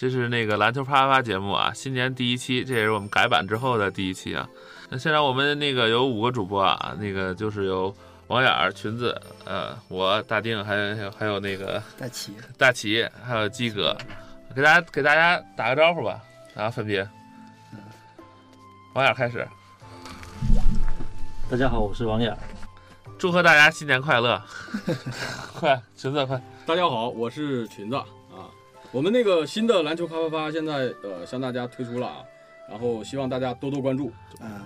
[0.00, 4.48] 这是那个篮球啪啪啪节目啊，新年第一期，这也是我们改版之后的第一期啊。
[4.88, 7.92] 那现在我们那个有五个主播啊，那个就是有
[8.28, 13.98] 王眼儿、裙子，呃，我大丁，还有还有那个大齐，大齐，还有鸡哥，
[14.54, 16.22] 给大家给大家打个招呼吧，
[16.54, 17.00] 大家分别。
[18.94, 19.44] 王眼儿开始，
[21.50, 22.38] 大家好，我是王眼儿。
[23.18, 24.40] 祝贺大家新年快乐！
[25.58, 28.04] 快，裙子快，大家好，我是裙子啊。
[28.90, 32.24] 我们那个新的篮球啪啪啪现在呃向大家推出了啊，
[32.70, 34.10] 然后希望大家多多关注。
[34.40, 34.64] 啊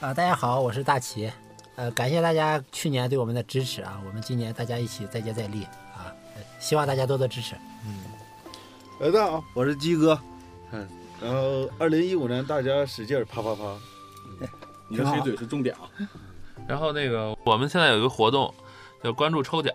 [0.00, 1.32] 啊，大家好，我是大齐，
[1.76, 7.54] 呃，感谢大家去年对我们的支持啊，我们今年大家一起再接再厉啊，呃希望大家多多支持。
[9.00, 10.18] 呃，大家好，我是鸡哥，
[10.72, 10.86] 嗯，
[11.22, 13.78] 然后二零一五年大家使劲儿啪啪啪，
[14.88, 15.88] 你的黑嘴是重点啊。
[16.68, 18.52] 然后那个我们现在有一个活动，
[19.02, 19.72] 叫关注抽奖。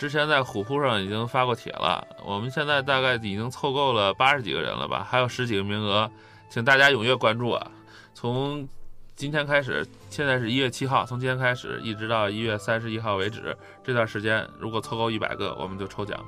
[0.00, 6.10] 之前在虎扑上已经发过帖了，我们现在大概已经凑够了八十几个人了吧，还有十几个名额，
[6.48, 7.70] 请大家踊跃关注啊！
[8.14, 8.66] 从
[9.14, 16.18] 今天开始，现在是一月七号，从今天开始一直到一月三十一号为止，这段时间如果凑够一百个，我们就抽奖。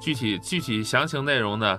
[0.00, 1.78] 具体具体详情内容呢，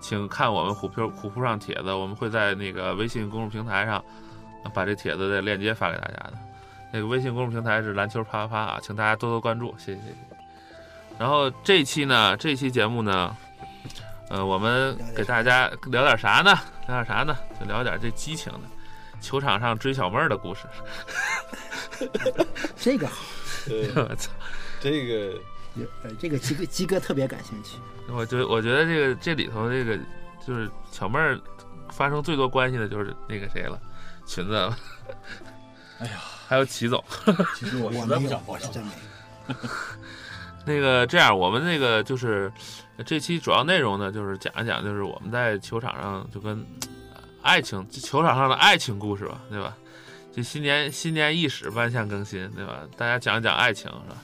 [0.00, 4.04] 请看我们虎扑虎扑上帖子，我们会在那个微信公众平台上
[4.74, 6.32] 把这帖子的链接发给大家的。
[6.92, 10.37] 那个微信公众平台是篮球啪啪啪啊，请大家多多关注，谢谢谢谢。
[11.18, 13.36] 然后这期呢，这期节目呢，
[14.30, 16.56] 呃，我们给大家聊点啥呢？
[16.86, 17.36] 聊点啥呢？
[17.58, 18.60] 就聊点这激情的，
[19.20, 20.62] 球场上追小妹儿的故事。
[22.76, 23.16] 这个好，
[23.96, 24.30] 我操！
[24.80, 25.14] 这个
[25.74, 27.78] 有呃，这个鸡哥鸡哥特别感兴趣。
[28.10, 29.98] 我觉得我觉得这个这里头这个
[30.46, 31.38] 就是小妹儿
[31.90, 33.78] 发生最多关系的就是那个谁了，
[34.24, 34.78] 裙子了。
[35.98, 36.12] 哎呀，
[36.46, 37.04] 还有齐总。
[37.56, 38.92] 其实我我实在不报上我是真没
[39.48, 39.54] 有。
[40.68, 42.52] 那个这样，我们那个就是
[43.06, 46.58] 这期主要内容呢，就是讲一讲，就是我们在球场上就跟
[47.14, 49.74] 呃爱情球场上的爱情故事吧，对吧？
[50.34, 52.80] 这新年新年伊始，万象更新，对吧？
[52.98, 54.16] 大家讲一讲爱情是吧？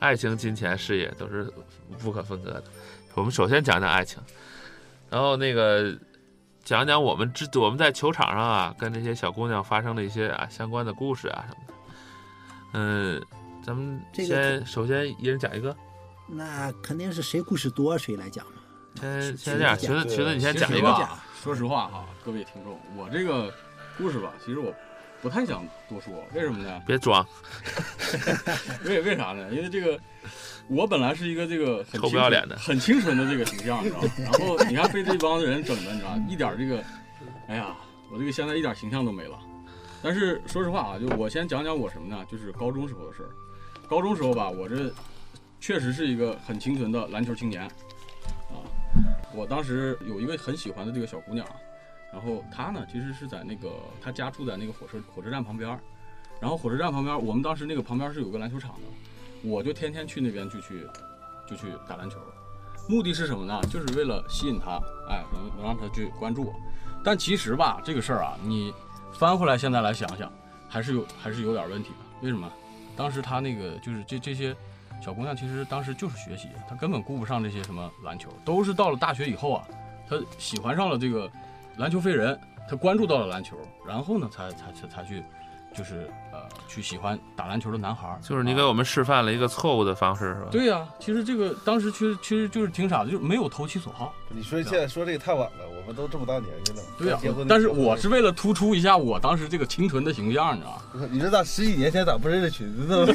[0.00, 1.48] 爱情、金钱、事业都是
[2.00, 2.64] 不可分割的。
[3.14, 4.18] 我们首先讲讲爱情，
[5.08, 5.96] 然后那个
[6.64, 11.74] 讲讲我们之我们在球场上啊，跟这些小姑娘发生的一些啊相关的故事啊什么的。
[12.72, 13.22] 嗯，
[13.64, 15.74] 咱们这个先首先一人讲一个。
[16.34, 18.52] 那肯定是谁故事多谁来讲嘛。
[18.98, 21.08] 先先这样，是裙子裙子，你先讲一个。
[21.42, 23.52] 说实话哈，各位听众，我这个
[23.98, 24.72] 故事吧，其实我
[25.20, 26.80] 不太想多说，为什么呢？
[26.86, 27.26] 别装，
[28.84, 29.52] 为为啥呢？
[29.52, 29.98] 因为这个，
[30.68, 34.10] 我本来是一个这个很臭不要脸的很清纯的这个形象，你知道吗？
[34.18, 36.82] 然后你看被这帮人整的，你知道，一点这个，
[37.48, 37.76] 哎呀，
[38.10, 39.38] 我这个现在一点形象都没了。
[40.02, 42.24] 但是说实话啊，就我先讲讲我什么呢？
[42.30, 43.30] 就是高中时候的事儿。
[43.88, 44.92] 高中时候吧，我这
[45.62, 47.70] 确实是一个很清纯的篮球青年啊。
[49.32, 51.46] 我当时有一个很喜欢的这个小姑娘，
[52.12, 53.70] 然后她呢，其实是在那个
[54.02, 55.78] 她家住在那个火车火车站旁边，
[56.40, 60.84] 然后火车站旁边，我们当时那个旁边是有个篮球场的，我就天天去那边就去
[61.48, 62.18] 就去打篮球，
[62.88, 63.60] 目的是什么呢？
[63.70, 66.52] 就是为了吸引她，哎，能能让她去关注我。
[67.04, 68.74] 但其实吧，这个事儿啊，你
[69.12, 70.30] 翻回来现在来想想，
[70.68, 71.96] 还是有还是有点问题的。
[72.20, 72.52] 为什么？
[72.96, 74.54] 当时她那个就是这这些
[75.02, 79.66] 小姑娘，其实当时就是学习，她根本顾不上这些什么篮球，都是到了大学以后啊，
[80.08, 81.28] 她喜欢上了这个
[81.76, 85.24] 篮球飞人，她关注到了篮球，然后呢，才才才才去，
[85.74, 88.18] 就是呃，去喜欢打篮球的男孩儿。
[88.22, 90.48] 就是你啊给我们示范了一个错误的方式，是吧？
[90.50, 94.12] 对呀、其实这个当时其实其实就是挺傻的，就是没有投其所好。
[94.28, 101.08] 你说现在说这个太晚了，我们都这么大年纪了，对呀、但是我是为了突出一下我当时这个清纯的形象，你知道吗？
[101.10, 103.14] 你这咋十几年前咋不认识裙子呢？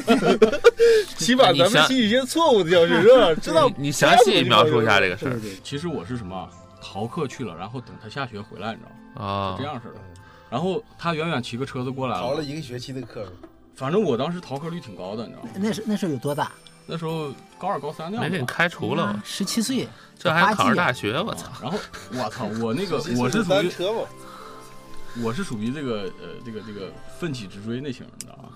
[1.16, 3.34] 起码咱们吸取一些错误的教训是吧？
[3.42, 6.48] 知道你你详细描述一下这个事儿其实我是什么
[6.80, 9.26] 逃课去了，然后等他下学回来，你知道吗？
[9.26, 9.64] 啊这？
[9.64, 9.94] 样式的。
[10.50, 13.26] 然后他远远骑个车子过来了逃了了，一个学期的课，
[13.74, 15.50] 反正我当时逃课率挺高的，你知道吗？
[15.56, 16.52] 那时那时候有多大？
[16.86, 18.46] 那时候高二高三那没给你。
[18.46, 19.20] 开除了？
[19.24, 19.86] 十七岁，
[20.18, 21.48] 这还考上大学，我操！
[21.48, 21.78] 啊然后
[22.14, 24.00] 我操，我那个17岁的我是属于车嘛，
[25.22, 28.48] 我是属于这个呃这个这个奋起直追那型，你知道吗？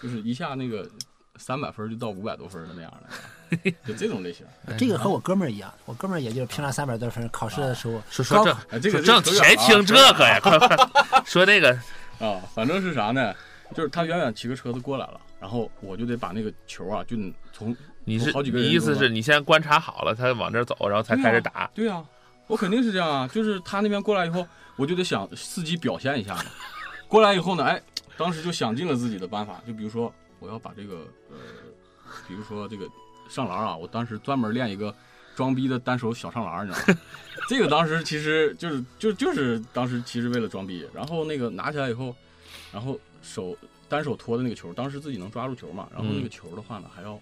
[0.00, 0.88] 就是一下那个
[1.36, 3.08] 三百分就到五百多分的那样的，
[3.86, 4.46] 就这种类型。
[4.78, 8.44] 这个和我哥们儿一样，我哥们儿也就是平常三百多分，考试的时候高说说
[8.80, 10.38] 这个说这谁听这个呀？
[10.42, 10.76] 快快
[11.24, 11.70] 说那个
[12.18, 13.34] 啊，反正是啥呢？
[13.74, 17.16] 就是他远远骑个车子过来了，然后我就得把那个球啊，就
[17.52, 21.70] 从你是好几个你意思是你先观察好了，他往这儿走，然后才开始打。
[21.72, 22.04] 对啊、
[22.48, 24.44] 我肯定是这样啊，就是他那边过来以后，
[24.74, 26.44] 我就得想伺机表现一下嘛。
[27.06, 27.80] 过来以后呢，哎，
[28.16, 31.36] 当时就想尽了自己的办法，就比如说我要把这个呃，
[32.26, 32.86] 比如说这个
[33.30, 34.94] 上篮啊，我当时专门练一个
[35.34, 37.00] 装逼的单手小上篮，你知道吗？
[37.48, 42.14] 这个当时其实就是就就是当时其实为了装逼，然后那个拿起来以后，
[42.72, 43.56] 然后手
[43.88, 47.18] 单手托的那个球，当时自己能抓住球嘛，然后那个球的话呢，还要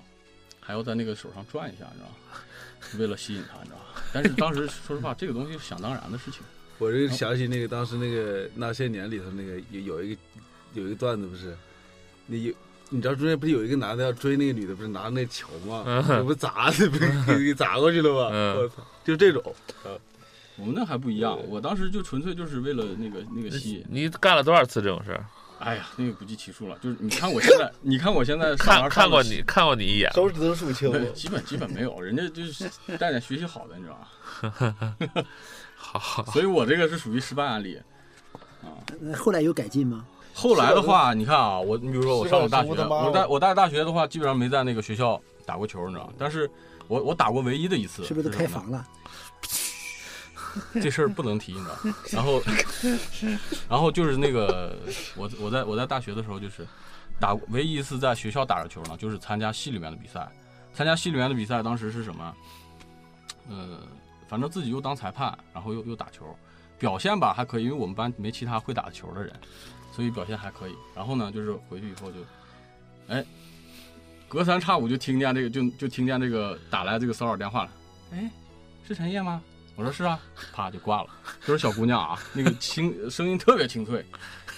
[0.58, 2.40] 还要在那个手上转一下，你知道吗？
[2.98, 3.84] 为了吸引他，你知道吗？
[4.12, 6.40] 但是当时说实话，这个东西是想当然的事情。
[6.78, 10.20] 我就想起那个当时那个那些年里头那个有有一个
[10.74, 11.56] 有一个段子不是，
[12.26, 12.54] 那有
[12.90, 15.84] 你知道中间不是有一个男的要追那个女的，不是拿着那球吗？
[15.86, 17.06] 嗯这不砸的，不给
[17.46, 18.30] 给砸过去了吗？
[18.32, 18.74] 嗯我操，
[19.04, 19.42] 就这种。
[20.56, 23.84] 我们那还不一样，我当时就纯粹就是为了那个那个吸引。
[23.88, 25.24] 你干了多少次这种事儿？
[25.60, 26.76] 哎呀，那个不计其数了。
[26.80, 30.10] 就是你看我现在， 你看我现在上看看过你，看过你一眼。
[30.12, 32.68] 手指头数清对，基本基本没有，人家就是
[32.98, 33.98] 带点学习好的，你知道
[35.08, 35.24] 吗？
[35.76, 37.78] 好好，所以我这个是属于失败案例。
[39.00, 40.04] 那后来有改进吗？
[40.38, 46.12] 后来的话，你看啊，我你比如说我上了大学，我在我在大学的话，基本上没在那个学校打过球，你知道？
[46.16, 46.48] 但是
[46.86, 48.86] 我我打过唯一的一次，是不是开房了？
[50.74, 51.76] 这事儿不能提，你知道？
[52.12, 52.40] 然后，
[53.68, 54.76] 然后就是那个
[55.16, 56.64] 我我在我在大学的时候，就是
[57.18, 60.28] 打唯一一次在学校打着球呢，就是参加系里面的比赛。
[60.72, 62.34] 参加系里面的比赛，当时是什么？
[63.50, 63.80] 呃，
[64.28, 66.24] 反正自己又当裁判，然后又又打球，
[66.78, 69.32] 表现吧还可以，因为我们班没其他会打球的人，
[69.98, 70.76] 所以表现还可以。
[70.94, 72.18] 然后呢，就是回去以后就，
[73.08, 73.24] 哎，
[74.28, 77.70] 隔三差五就听见这个，就就听见这个打来这个骚扰电话了。
[78.12, 78.30] 哎，
[78.86, 79.42] 是陈烨吗？
[79.74, 80.16] 我说是啊，
[80.52, 81.08] 啪就挂了。
[81.44, 84.06] 就是小姑娘啊，那个清声音特别清脆，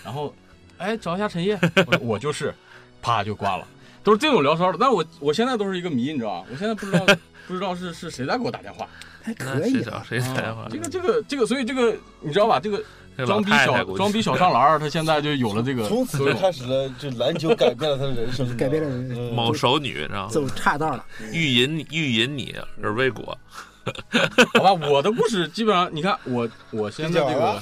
[0.04, 0.34] 然后，
[0.76, 2.54] 哎，找一下陈烨，我说我就是，
[3.00, 3.66] 啪就挂了。
[4.04, 6.48] 都是这种聊骚的，但我我现在都是一个谜，你知道吧？
[6.52, 7.06] 我现在不知道
[7.46, 8.86] 不知道是是谁在给我打电话。
[9.22, 10.04] 还那谁找可以啊。
[10.06, 10.68] 谁打电话啊？
[10.70, 12.60] 这个这个这个，所以这个你知道吧？
[12.60, 12.82] 这个
[13.26, 16.18] 装逼小装逼小上篮儿，他现在就有了这个从此。
[16.18, 20.28] 就开始了，就篮球改变了他的人生， 改变了人生某熟女，知道吗？
[20.30, 23.36] 走岔道了，欲引欲引你而未果。
[24.54, 27.58] 好吧，我的故事基本上，你看我我现在这个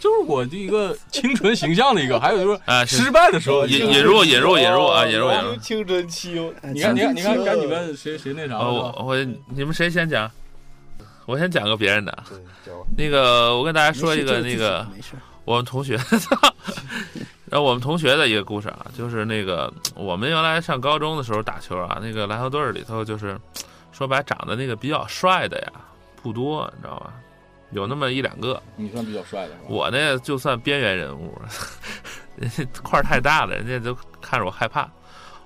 [0.00, 6.32] 就是我的一个清纯形象的一个，还有就是啊失败的时候，引就是引入引入引入啊引入引入青春期
[6.74, 8.58] 你看你看你看，你们谁谁那啥？
[8.58, 9.16] 我我
[9.54, 10.30] 你们谁先讲？
[11.30, 12.24] 我先讲个别人的。
[12.96, 14.84] 那个，我跟大家说一个那个，
[15.44, 15.96] 我们同学，
[17.46, 23.38] 然后我们同学的一个故事啊，就是那个我们原来上高中的时候打球啊，那个篮球队里头就是
[23.92, 25.72] 说白长得那个比较帅的呀
[26.20, 27.12] 不多，你知道吧？
[27.70, 29.66] 有那么一两个，你算比较帅的是吧？
[29.68, 31.40] 我呢就算边缘人物，
[32.34, 34.90] 人家块儿太大了，人家都看着我害怕。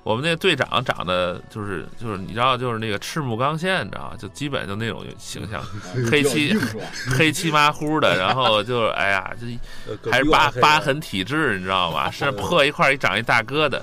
[0.05, 4.17] 我们那个队长长得就是就是你知道就是那个赤木刚宪，你知道吗？
[4.19, 5.67] 就基本就那种形象， 啊
[6.11, 6.55] 黑漆？
[7.19, 9.47] 黑漆麻糊的，然后就是哎呀，这
[9.91, 10.79] 呃还是疤疤。
[10.79, 12.09] 痕体质，你知道吗？
[12.12, 13.81] 身上破一块儿一长一大疙瘩，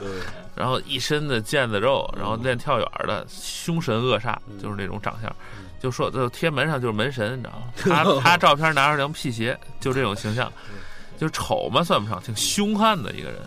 [0.56, 5.36] 然后一身的腱子肉，然后练跳远的，凶神恶煞，嗯就是那种长相。
[5.82, 7.50] 就说就贴门上就是门神，你知
[7.90, 8.22] 道吗？
[8.22, 10.54] 他 他照片拿着双皮鞋，就这种形象，
[11.18, 13.40] 就丑嘛算不上，挺凶悍的一个人。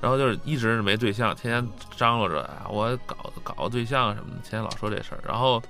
[0.00, 5.20] 然后就是一直没对象，天天张罗着啊，我搞搞个对象什么的，天天老说这事儿。
[5.26, 5.62] 然后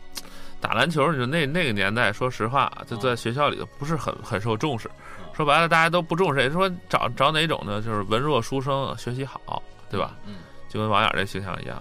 [0.61, 4.91] 打篮球，你说那那个年代，说实话，就在学校里头不是很很受重视。
[5.33, 6.41] 说白了，大家都不重视。
[6.41, 7.81] 也说找找哪种呢？
[7.81, 10.17] 就是文弱书生，学习好，对吧？
[10.27, 10.37] 嗯，
[10.69, 11.81] 就跟王眼这形象一样，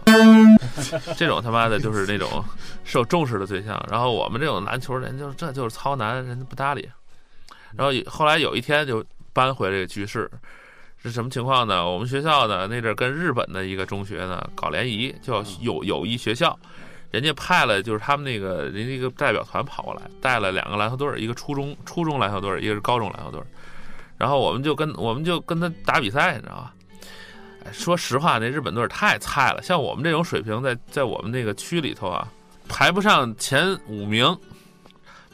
[1.18, 2.44] 这种他妈的就是那种
[2.84, 3.84] 受重视的对象。
[3.90, 6.88] 然后我们这种篮球人就这就是糙男，人家不搭理。
[7.76, 10.30] 然后后来有一天就搬回这个局势，
[11.04, 11.90] 是什么情况呢？
[11.90, 16.58] 我们学校呢那阵儿跟日本的一个中学呢搞联谊，叫友友谊学校。
[17.12, 23.48] 人家派了就是他们那个人家一个代表团跑过来，带了两个篮球队儿，一个初中初中篮球队儿，一个是高中篮球队儿。
[24.18, 26.74] 然后我们就跟我们就跟他打比赛，你知道吧？
[27.64, 32.28] 哎，说实话，那日本队儿太菜了，像我们这种水平在，在我们那个区里头啊，
[32.68, 34.38] 排不上前五名，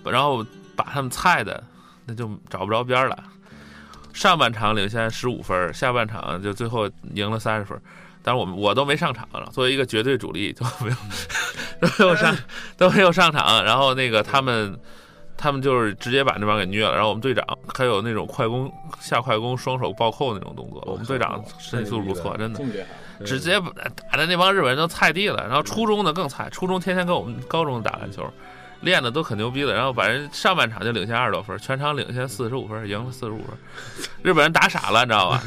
[0.03, 1.63] 然后把他们菜的
[2.05, 3.23] 那就找不着边儿了。
[4.13, 7.79] 上半场领先十五分，下半场就最后赢了三十分。
[8.25, 10.95] 但是我们我都没上场了，作为一个绝对主力都没有
[11.81, 12.37] 都没有上
[12.77, 13.61] 都没有上场。
[13.65, 14.79] 然后那个他们
[15.35, 16.93] 他们就是直接把那帮给虐了。
[16.93, 22.61] 然后我们队长还有那种快攻下快攻双手暴扣那种动作，我们队长身体素质不错，真的
[23.25, 23.69] 直接把
[24.09, 25.45] 打的那帮日本人都菜地了。
[25.45, 28.23] 然后初中的更菜，初中天天跟我们高中打篮球，
[28.83, 29.73] 练的都可牛逼了。
[29.73, 33.47] 然后把人上半场就领先二十多分，全场领先四十五分，赢了四十五分。
[34.21, 35.43] 日本人打傻了，你知道吧？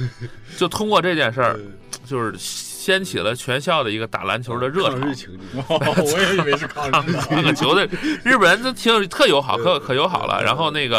[0.57, 1.59] 就通过这件事儿，
[2.05, 5.09] 就是掀起了全校的一个打篮球的热潮抗。
[5.09, 7.87] 日情节，我也以为是抗日 球的
[8.25, 10.43] 日本人都挺特友好，可可友好了。
[10.43, 10.99] 然后那个，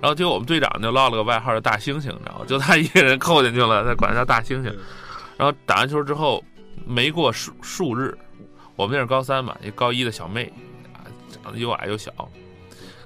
[0.00, 2.44] 然后结果我们队长就落了个外号叫大猩猩，你知道吗？
[2.46, 4.72] 就他一个人扣进去了，他管他叫大猩猩。
[5.36, 6.42] 然后打完球之后，
[6.86, 8.16] 没过数数日，
[8.74, 10.52] 我们那是高三嘛，一高一的小妹
[11.54, 12.12] 又矮又小，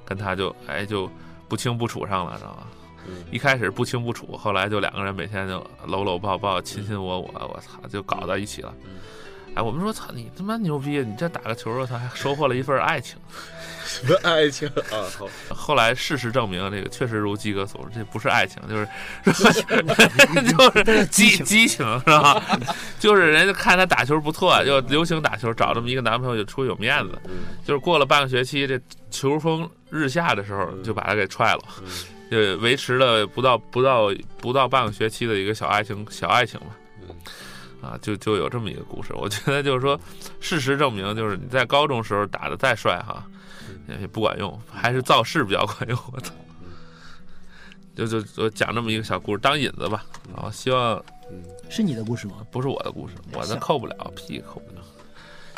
[0.04, 1.10] 跟他就哎就
[1.48, 2.66] 不清不楚上了，知道吗？
[3.08, 8.74] 嗯一开始不清不楚，后来就两个人每天就搂搂抱抱、亲亲我我，我操，就搞到一起了。
[9.54, 13.16] 哎，我们说操你他妈牛逼，你这打个球，我操，还收获了一份爱情。
[13.84, 15.02] 什么爱情啊？
[15.18, 18.86] 好， 后来事实证明，这个确实如鸡哥所说，这不是爱情，就是
[20.84, 22.40] 就是激激情，是吧？
[23.00, 27.18] 就是人家看他打球不错，就流行打球，找这么一个男朋友就出去有面子。
[27.64, 28.80] 就是过了半个学期，这
[29.10, 31.62] 球风日下的时候，就把他给踹了，
[32.30, 36.66] 就维持了不到不到不到半个学期的一个小爱情小爱情吧。
[37.82, 39.12] 啊，就就有这么一个故事。
[39.14, 39.98] 我觉得就是说，
[40.40, 43.24] 事实证明，就是你在高中时候打的再帅哈，
[44.00, 45.98] 也不管用，还是造势比较管用。
[46.12, 46.32] 我操！
[47.94, 51.02] 就就就讲这么一个小故事当引子吧，然后希望
[51.68, 52.34] 是你的故事吗？
[52.50, 54.82] 不是我的故事，我的行扣不了，屁扣不了。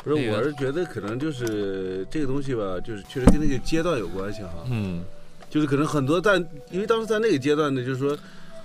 [0.03, 4.51] 不是，这个我是觉得可能就是这个东西吧，就是确实跟那个阶段有关系哈。
[4.71, 5.05] 嗯
[5.51, 6.39] 就是可能很多在，
[6.71, 8.17] 因为当时在那个阶段呢，就是说，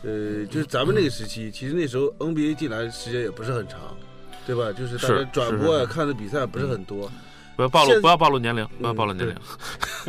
[0.04, 3.80] 呃，就是咱们那个时期，其实那时候 NBA 进来时间也不是很长，
[4.46, 4.72] 对吧？
[4.72, 7.12] 就是大家转播呀、是是看的比赛不是很多。
[7.56, 9.36] 不要暴露，不要暴露年龄，不要暴露嗯年龄。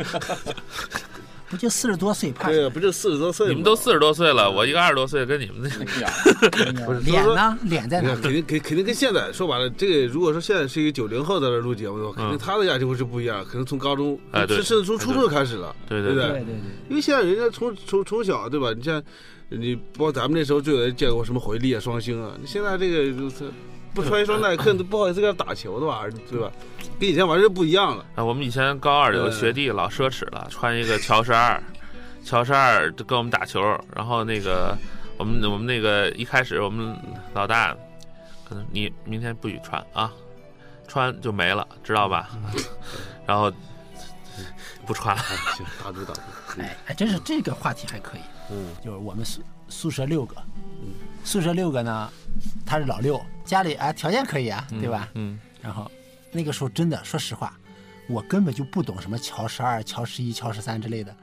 [1.49, 3.47] 不就四十多岁，怕对呀，不就四十多岁？
[3.47, 7.57] 你们都四十多岁了，我一个二十多岁，跟你们那不是 脸呢？
[7.63, 8.15] 脸在哪？
[8.21, 16.39] 肯定肯肯定跟现在说白了，这个如果说现在是一个九零后在这录节目的话，肯定嗯他的感情会是不一样，可能从高中，哎对甚甚至从初中就开始了，对对对不对？
[16.39, 16.55] 对对对，
[16.87, 18.71] 因为现在人家从从从小对吧？
[18.77, 19.01] 你像
[19.49, 23.51] 你包括咱们那时候就有人见过什么回力啊、双星啊，你现在这个就是
[23.93, 26.51] 不穿一双耐克都不好意思跟他打球的玩意儿，对吧？
[26.99, 28.05] 跟以前完全不一样了。
[28.15, 31.61] 啊，我们以前高二有个学弟老奢侈了，穿一个乔十二，
[32.23, 33.61] 乔十二就跟我们打球，
[33.95, 34.77] 然后那个
[35.17, 36.95] 我们我们那个一开始我们
[37.33, 37.75] 老大，
[38.47, 40.11] 可能你明天不许穿啊，
[40.87, 42.29] 穿就没了，知道吧？
[43.25, 43.51] 然后
[44.85, 46.21] 不穿了，哎，行，打住打住。
[46.59, 48.21] 哎，还真是这个话题还可以。
[48.51, 50.35] 嗯就是我们宿宿舍六个，
[51.23, 52.11] 宿舍六个呢，
[52.65, 55.07] 他是老六，家里啊条件可以啊，对吧？
[55.15, 55.89] 嗯然后
[56.31, 57.53] 那个时候真的，说实话，
[58.07, 61.15] 我根本就不懂什么乔十二、乔十一、乔十三之类的，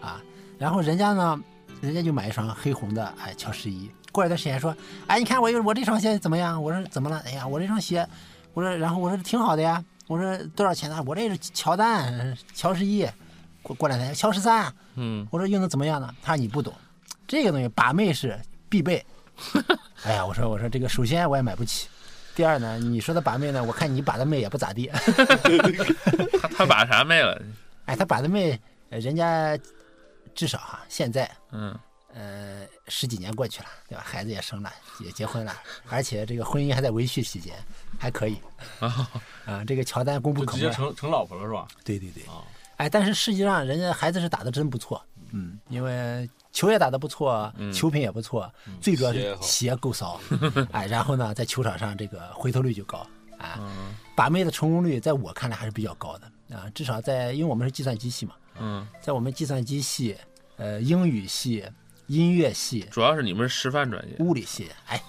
[0.00, 0.20] 啊。
[0.58, 1.40] 然后人家呢，
[1.80, 3.90] 人家就买一双黑红的，哎，乔十一。
[4.12, 4.74] 过了一段时间说，
[5.06, 6.62] 哎，你看我有我这双鞋怎么样？
[6.62, 7.22] 我说怎么了？
[7.26, 8.06] 哎呀，我这双鞋，
[8.54, 9.82] 我说然后我说挺好的呀。
[10.06, 11.02] 我说多少钱呢？
[11.06, 13.06] 我这是乔丹，乔十一。
[13.62, 16.14] 过过两天乔十三，嗯，我说用的怎么样呢？
[16.22, 16.72] 他说你不懂，
[17.26, 19.04] 这个东西把妹是必备。
[20.04, 21.88] 哎呀，我说我说这个首先我也买不起，
[22.36, 24.86] 第二呢，你说的把妹呢，我看你把的妹也不咋地。
[26.40, 27.42] 他他把啥妹了？
[27.86, 28.56] 哎，他把的妹，
[28.90, 29.58] 呃人家
[30.32, 31.76] 至少哈现在嗯
[32.18, 34.02] 呃十几年过去了，对吧？
[34.04, 35.54] 孩子也生了，也结婚了，
[35.88, 37.54] 而且这个婚姻还在维续期间，
[37.98, 38.38] 还可以。
[38.80, 39.10] 啊
[39.44, 40.74] 啊，这个乔丹功不就直接可没。
[40.76, 41.68] 成成老婆了是吧？
[41.84, 42.42] 对对对啊，
[42.78, 50.18] 哎，但是实际上人家孩子是打的真不错，嗯，因为球也打得不错，球品也不错，最主要是鞋够骚，
[50.72, 53.06] 哎，然后呢，在球场上这个回头率就高，
[53.36, 60.16] 啊，把妹的成功率在我看来还是比较高的啊，至少在因为我们是计算机系嘛，嗯，在我们计算机系、
[60.56, 61.62] 呃英语系、
[62.06, 65.02] 音乐系、主要是你们是师范专业，物理系，哎，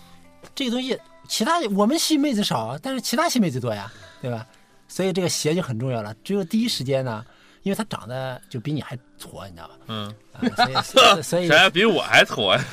[0.56, 4.46] 这个东西其他我们系妹子少，但是其他系妹子多呀，对吧？
[4.88, 6.16] 所以这个鞋就很重要了。
[6.24, 7.26] 只有第一时间呢，
[7.64, 9.76] 因为他长得就比你还矬，你知道吧？
[9.88, 12.64] 嗯，啊，所以所以 谁还比我还矬呀？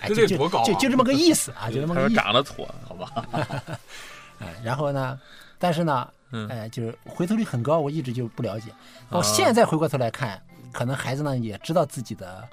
[0.00, 2.20] 哎，就就就就这么个意思啊， 就这么他说个意思。
[2.20, 3.26] 长得矬，好吧，
[4.38, 5.18] 哎，然后呢，
[5.58, 8.72] 但是呢，嗯哎，就是回头率很高，我一直就不了解。
[9.08, 10.40] 我现在回过头来看，
[10.72, 12.48] 可能孩子呢也知道自己的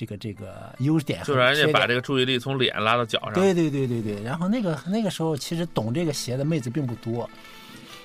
[0.00, 3.34] 这个这个优点和就让人家把这个注意力从脸拉到脚上。
[3.34, 7.28] 对对对对对，然后那个那个时候其实懂这个鞋的妹子并不多，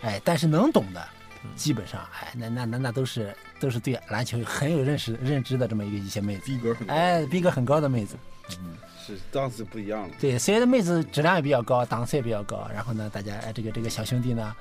[0.02, 1.08] 哎，但是能懂的，
[1.56, 6.94] 基本上哎，那那那那都是都是对篮球很有认识认知的这么一个一些妹子，逼格很高。
[6.94, 8.18] 哎，逼格很高的妹子，
[8.60, 8.76] 嗯
[9.06, 10.10] 是档次不一样了。
[10.20, 14.54] 对，所以的妹子质量也比较高，档次也比较高，然后呢，大家哎这个这个小兄弟呢，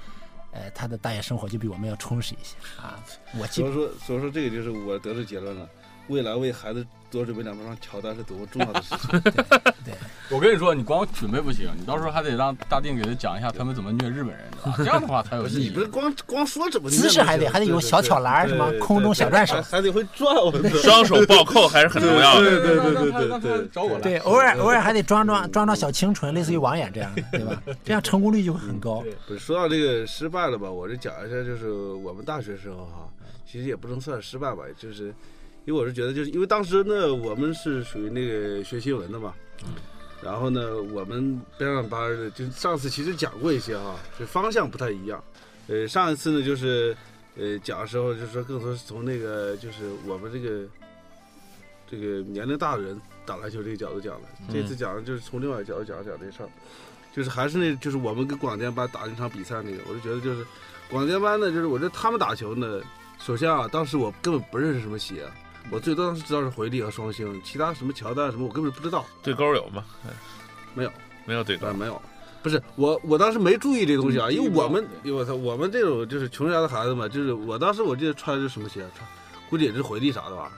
[0.53, 3.03] 呃，他的大学生活就比我们要充实一些啊，
[3.37, 5.69] 我基所以说，所以说这个就是我得出结论了。
[6.08, 9.20] 未来为孩子多准备两双乔丹是多么重要的事情。
[9.84, 9.94] 对
[10.30, 14.44] 我跟你说，你光准备不行，你到时候还得让大定给他讲一下他们怎么虐日本人，
[14.78, 15.68] 这样的话才有不是意义。
[15.68, 20.34] 你不是光光说怎么姿势还得还得有小巧篮儿什么空中小转手还还得会转！
[20.82, 22.50] 双手暴扣还是很重要的。
[22.50, 24.00] 对对对对对对找我来。
[24.00, 27.62] 对，偶尔偶尔还得装装装装小清纯，类似于网眼这样的，对吧？
[27.84, 29.04] 这样成功率就会很高。
[29.26, 30.70] 不是说到这个失败了吧？
[30.70, 33.08] 我这讲一下，就是我们大学时候哈，
[33.46, 35.14] 其实也不能算失败吧，就是
[35.66, 39.33] 因为我是觉得，就是因为当时呢，我们是属于那个学新闻的嘛，
[40.23, 45.23] 然后呢，我们边上班的，就上次其实讲过一些哈，就方向不太一样。
[45.68, 46.94] 呃，上一次呢，就是
[47.37, 50.66] 呃，讲的时候就是说更多是从那个就是我们这个
[51.90, 54.28] 这个年龄大的人打篮球这个角度讲的。
[54.52, 56.49] 这次讲的就是从另外一个角度讲讲这事儿，
[57.16, 60.44] 就是还是那就是我们跟广电班打那场比赛那个，我就觉得就是
[60.90, 62.83] 广电班呢，就是我觉得他们打球呢，
[63.18, 65.25] 首先啊，当时我根本不认识什么鞋。
[65.71, 69.04] 我最多当时知道是回力和双星，其他什么乔丹什么我根本不知道。
[69.23, 69.85] 对勾有吗？
[70.75, 70.92] 没有，
[71.25, 72.00] 没有对勾啊，，没有，
[72.42, 79.09] 不是我，我当时没注意这东西啊，嗯因为我们，我操，我们这种就是穷人家的孩子嘛，就是我当时我记得穿的是什么鞋，穿
[79.49, 80.52] 估计也是回力啥的玩意儿，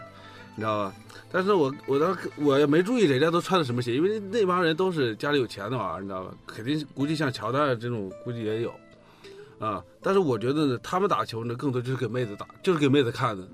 [0.57, 0.95] 你知道吧？
[1.31, 6.33] 但是我我当时我也没注意人家都穿的什么鞋，因为那帮人都是家里有钱的玩意儿，你知道吧？
[6.47, 8.75] 肯定估计像乔丹这种估计也有，
[9.59, 13.47] 啊，但是我觉得呢，他们打球呢，更多就是给妹子打，就是给妹子看的。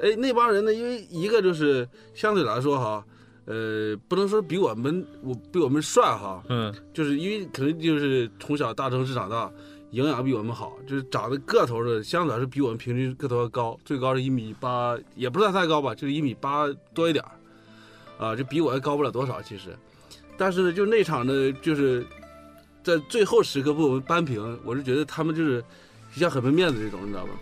[0.00, 3.04] 嗯哎，那帮人呢，因为一个就是相对来说哈，
[3.44, 9.50] 呃，不能说比我们我比我们帅哈，嗯，就是因为可能就是从小大城市长大，
[9.90, 19.68] 营养比我们好，就是长得个头的相对来说比我们平均个头要高，最高是一米八，也不算太高吧，就是一米八多一点儿，啊，就比我还高不了多少其实。
[20.38, 22.06] 但是呢，就那场呢，就是
[22.82, 25.62] 在最后时刻被我们扳平，我是觉得他们就是
[26.14, 27.32] 一下很没面子这种，你知道吧？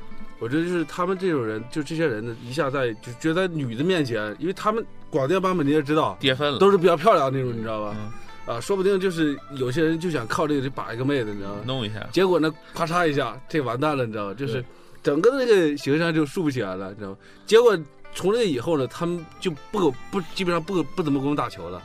[0.41, 7.97] 我觉得就是他们这种人，就这些人呢，一下在就觉得在女的面前，因为他们广电版本你也知道，跌分了，都是比较漂亮那种，你知道吧？
[8.47, 11.61] 嗯，啊，说不定就是有些人就想靠这个去把一个妹子，你知道吗？
[11.67, 14.35] 弄一下，结果呢，咔嚓一下，这完蛋了，你知道吗？
[14.35, 14.65] 就是
[15.03, 17.17] 整个的这个形象就竖不起来了，你知道吗？
[17.47, 17.77] 结果
[18.15, 21.83] 从那以后呢，他们就不给不基本上不不怎么跟我们打球了。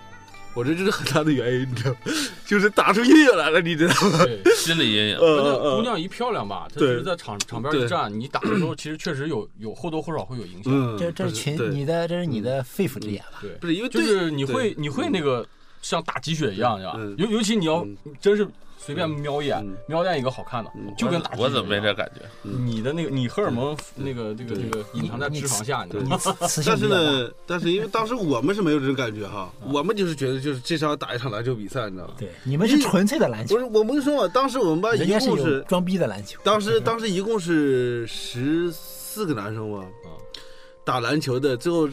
[0.53, 1.97] 我这就是很大的原因，你知道吗？
[2.45, 4.23] 就是打出阴影来了，你知道吗？
[4.23, 5.17] 对，心理阴影。
[5.17, 10.71] 呃关键呃姑娘一漂亮吧，她只是在场场边一站，你打的时候其实确实有有或多或少会有影响。
[10.73, 13.39] 嗯，这这是群你的这是你的肺腑之言吧。
[13.41, 15.45] 对，不是因为就是你会你会那个
[15.81, 17.15] 像打鸡血一样，是吧嗯？
[17.17, 18.47] 尤尤其你要嗯真是
[18.85, 22.21] 随便瞄一眼嗯，瞄见一个好看的嗯，就跟打我怎么没这感觉？
[22.41, 26.19] 你的那个你荷尔蒙那个这个这个隐藏在脂肪下，你知道你吗？
[26.65, 32.13] 但是呢，但是因为当时我们是没有这种感觉哈，我们就是觉得就是这场打一场篮球比赛，你知道吗？
[32.17, 33.55] 对，你们是纯粹的篮球。
[33.55, 36.39] 不，是，我们说嘛，当时我们班一共是有装逼的篮球。
[36.43, 39.85] 当时当时一共是十四个男生吧，
[40.83, 41.87] 打篮球的，最后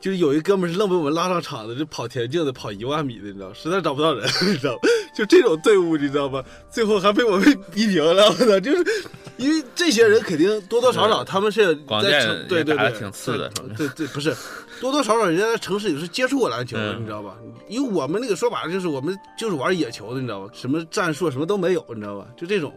[0.00, 4.80] 就是有一哥们是愣被我们拉上场的，就跑田径的，跑一万米的，你知道，实在找不到人， 你知道吗？
[5.14, 6.42] 就这种队伍，你知道吗？
[6.70, 8.58] 最后还被我们逼平了，我操！
[8.60, 8.84] 就是
[9.36, 14.34] 因为这些人肯定多多少少他们是在城对对对，挺次的对对，不是
[14.80, 17.36] 多多少少人家在城市也是接触过篮球的，嗯你知道吧？
[17.68, 20.50] 因为我们那个说白了就是我们就是玩野球的，你知道吧？
[20.54, 22.26] 什么战术什么都没有，你知道吧？
[22.36, 22.72] 就这种。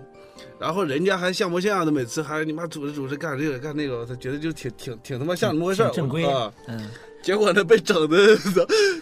[0.59, 6.51] 然后人家还像模像样的，每次还你妈组织组织干这个干那个，他觉得就挺挺挺他妈像那么回事儿正规啊。
[6.67, 6.89] 嗯，
[7.23, 8.37] 结果呢，被整的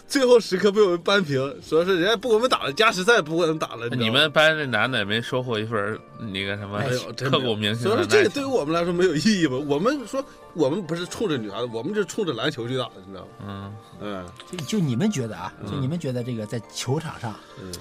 [0.06, 3.88] 最后时刻被我们扳平，说是人家不给我们打了，加时赛不给我们打了。
[3.88, 5.98] 你们班那男的也没收获一份
[6.32, 6.80] 那个什么
[7.16, 9.56] 刻骨铭心所以说这个对于我们来说没有意义吧？
[9.66, 13.28] 我们说我们不是冲着女孩子，我们就是冲着篮球去打的，你知道吗？
[13.44, 17.72] 嗯，嗯就就你们觉得啊，就嗯你们觉得这个在球场上嗯，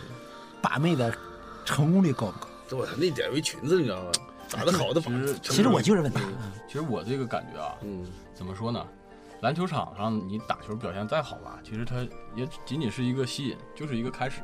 [0.59, 1.13] 把妹的
[1.65, 2.47] 成功率高不高？
[2.67, 4.11] 这我那点为裙子，你知道吗？
[4.49, 6.19] 打得好的把其实其实我就是问他，
[6.67, 8.83] 其实我这个感觉啊，嗯怎么说呢？
[9.41, 11.95] 篮球场上你打球表现再好吧，其实它
[12.35, 14.41] 也仅仅是一个吸引，就是一个开始。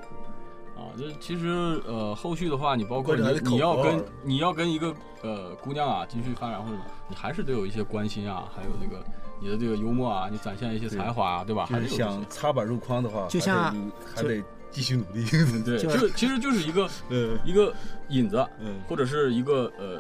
[0.76, 6.78] 啊，这其实呃，后续的话，你包括你你要跟你要跟一个呃姑娘啊继续发展或者
[7.10, 9.04] 你还是得有一些关心啊，还有这个
[9.42, 11.66] 你的这个幽默啊，你展现一些才华啊，对吧？
[11.66, 13.76] 还是想插板入框的话，就像
[14.16, 15.26] 还得继续努力。
[15.64, 17.74] 对，就就是其实就是一个呃 一个
[18.10, 20.00] 引子，嗯或者是一个呃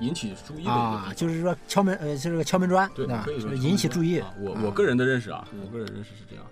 [0.00, 3.22] 引起注意的一个啊，就是说敲门呃，就是个敲门砖，对，吧？
[3.24, 4.18] 可以说引起注意。
[4.18, 6.44] 啊我啊我个人的认识啊，我个人认识是这样。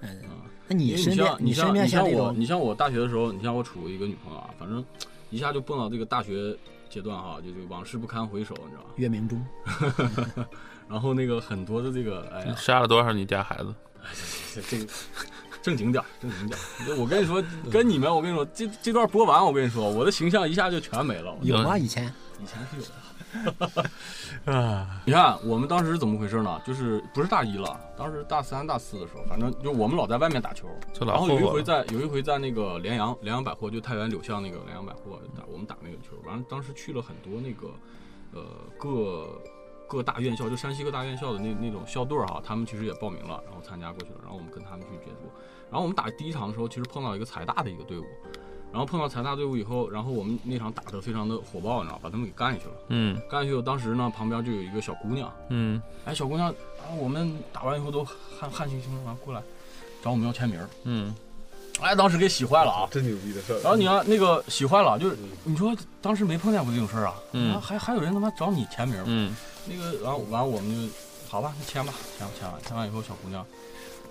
[0.00, 4.84] 嗯，啊那你身边像你身边你像我你像我大学的时候，你像我处一个女朋友啊，反正
[5.30, 6.56] 一下就蹦到这个大学
[6.88, 8.88] 阶段哈，就就往事不堪回首，你知道吧？
[8.96, 9.44] 月明中，
[10.88, 13.74] 然后那个很多的这个，哎呀，杀了多少你家孩子？
[14.54, 14.86] 这 这个
[15.62, 16.96] 正经点儿，正经点儿。
[16.98, 21.34] 我跟你说，跟你们，我跟你说，这这段播完，我跟你说，我的形象一下就全没了。
[21.42, 21.76] 有吗？
[21.78, 23.90] 以前以前是有的。
[24.52, 26.60] 啊，你看我们当时是怎么回事呢？
[26.64, 30.68] 就是不是大一了，当时大三、大四的时候，反正就我们老在外面打球。
[31.00, 31.64] 然后有一回。
[31.64, 37.68] 在有一回在那个联阳联阳百货，就太原柳巷那个联阳百货打我们打那个球，完了当时去了很多那个
[38.32, 38.44] 呃
[38.78, 39.40] 各
[39.88, 45.30] 各大院校，就山西各大院校的那那种校队儿哈，他们其实也报名了，然后参加过去了，然后我们跟他们去接触，
[45.70, 48.04] 然后我们打第一场的时候，其实碰到一个财大的一个队伍，
[48.74, 59.40] 然后碰到财大队伍以后，然后我们那场打得非常的火爆，你知道，把他们给干下去了，嗯干下去了，当时呢旁边就有一个小姑娘，嗯，哎小姑娘，然后我们打完以后都汗汗青青的完过来
[60.02, 60.58] 找我们要签名。
[60.82, 61.14] 嗯，
[61.80, 62.88] 哎，当时给洗坏了啊。
[62.90, 63.60] 真牛逼的事儿。
[63.60, 70.92] 然后你看那个洗坏了，就是你说当时没碰见过这种事儿啊，嗯还还有人他妈找你签名，嗯那个完完我们就
[71.28, 73.46] 好吧，那签吧，签签完签完以后，小姑娘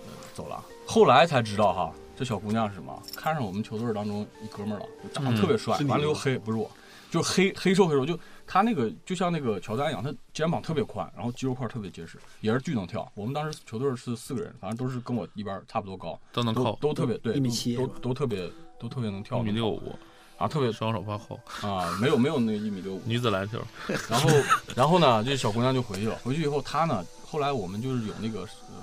[0.05, 0.63] 呃走了。
[0.85, 3.03] 后来才知道哈，这小姑娘是什么？
[3.17, 6.71] 看上我们球队当中一哥们儿了，就长得特别帅，完了又黑，不是我，
[7.11, 13.11] 就黑黑瘦黑瘦，就他那个就像那个乔丹一样，他肩膀特别宽，然后肌肉块特别结实，也是巨能跳。
[13.13, 19.93] 我们当时球队是四个人，反正都是跟我一边差不多高，都都能跳，都特别对，一米七都都特别都特别能跳，一米六五，
[20.37, 23.01] 啊，特别双手发后，啊，没有没有那个一米六五。
[23.05, 23.61] 女子篮球，
[24.09, 24.29] 然后，
[24.77, 26.15] 然后呢，这小姑娘就回去了。
[26.23, 28.77] 回去以后，她呢，后来我们就是有那个呃，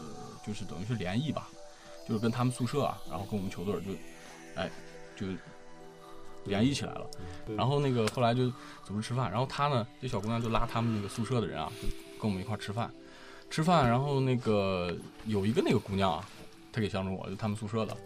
[0.46, 1.48] 就是等于是联谊吧，
[2.10, 3.92] 就是跟他们宿舍啊，然后跟我们球队就，
[4.56, 4.68] 哎，
[5.14, 5.26] 就
[6.44, 7.06] 联谊起来了。
[7.56, 8.50] 然后那个后来就
[8.84, 11.86] 组织吃饭，然后他呢，这小姑娘就拉他们那个宿舍的人啊，就
[12.20, 12.90] 跟我们一块吃饭，
[13.48, 13.88] 吃饭。
[13.88, 14.92] 然后那个
[15.26, 16.28] 有一个那个姑娘啊，
[16.72, 17.96] 她给相中我，就他们宿舍的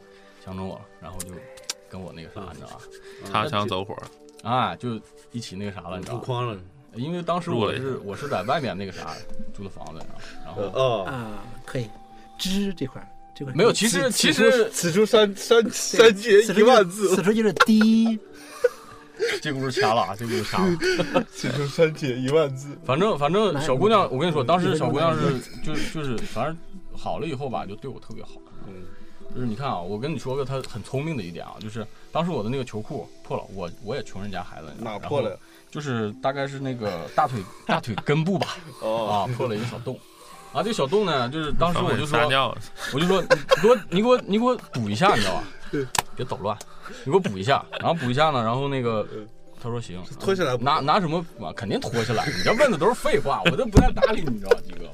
[0.45, 1.31] 相中我了，然后就
[1.89, 2.81] 跟我那个啥，你知道吧？
[3.25, 3.97] 擦枪走火，
[4.43, 5.01] 啊，就
[5.33, 6.21] 一起那个啥了，你知道吧？
[6.21, 6.61] 不框了。
[6.95, 9.17] 因为当时我是我是在外面那个啥
[9.55, 10.05] 租的房子，
[10.45, 11.89] 然后然后哦，啊，可以，
[12.39, 18.19] 知这块儿这个没有，其实其实此处三三三节一万字此，处就是低，
[19.43, 21.25] 这故事掐了啊，这故事掐了。
[21.35, 22.69] 此处三节一万字。
[22.85, 26.57] 反正反正小姑娘，我跟你说，当时小姑娘是就是就是反正
[26.97, 28.33] 好了以后吧，就对我特别好。
[28.67, 28.75] 嗯，
[29.35, 35.37] 就是你看啊，我跟你说个她很聪明的一点啊，就是当时我的那个球裤破了，我我也穷人家孩子，哪破了？？
[35.71, 39.99] 就是大概是那个大腿大腿根部吧，哦，啊，破了一个小洞。
[40.55, 42.57] 啊，这小洞呢，就是当时我就说撒，尿，
[42.93, 45.43] 我就说你给我你给我你给我补一下，你知道吧？
[46.15, 46.57] 别捣乱，
[47.05, 49.05] 你给我补一下，然后补一下呢，然后那个
[49.61, 51.53] 他说行，脱下来补拿拿什么补啊？
[51.57, 54.85] 肯定脱下来，你这问的都是废话，我都不带搭理你，你知道吧，鸡哥？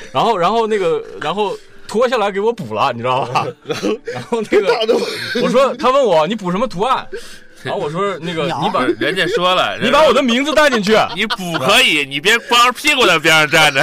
[0.12, 1.54] 然后然后那个然后
[1.86, 3.46] 脱下来给我补了，你知道吧？
[4.14, 4.74] 然后那个
[5.42, 7.06] 我说他问我你补什么图案，
[7.70, 13.82] 然后我说那个你把人家说了， 你把我的名字带进去， 你补可以，你别光着屁股在边上站着。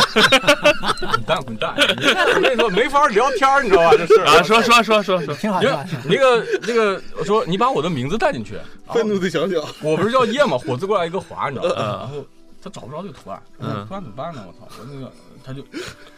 [1.00, 1.74] 滚蛋滚蛋！
[1.78, 3.92] 我跟你说没法聊天，你知道吧？
[3.98, 5.84] 这事儿啊，说说说说说，挺好，你挺好。
[6.06, 8.56] 那个那个，我说你把我的名字带进去，
[8.94, 10.58] 愤怒的小鸟，我不是叫叶吗？
[10.58, 11.76] 火字过来一个华，你知道吗？
[11.78, 12.26] 嗯然后
[12.64, 13.42] 他找不着这个图案，
[13.88, 14.44] 图案怎么办呢？
[14.48, 14.72] 我操！
[14.80, 15.12] 我那个
[15.44, 15.62] 他就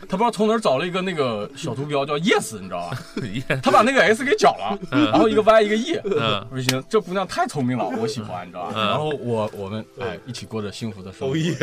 [0.07, 2.97] 他不知道从哪儿找了一个那个小图标叫 yes，你知道吧？
[3.63, 5.99] 他把那个 s 给绞了，嗯然后一个 y 一个 e。
[6.05, 8.73] 嗯我说行，这姑娘太聪明了，我喜欢，你知道吧？
[8.75, 11.55] 嗯然后我我们哎一起过着幸福的生哦活耶！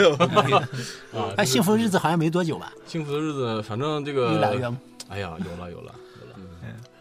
[1.18, 1.34] 啊！
[1.36, 4.74] 哎，幸福日子好像没多久吧，幸福的日子，反正这一俩月个，。
[5.08, 5.94] 哎呀，有了有了有了。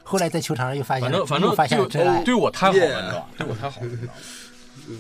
[0.04, 2.24] 后来在球场上又发现，反正反正又发现真爱。
[2.24, 3.28] 对我太好了，你知道吧？
[3.38, 4.20] 对我太好了，你知道吧？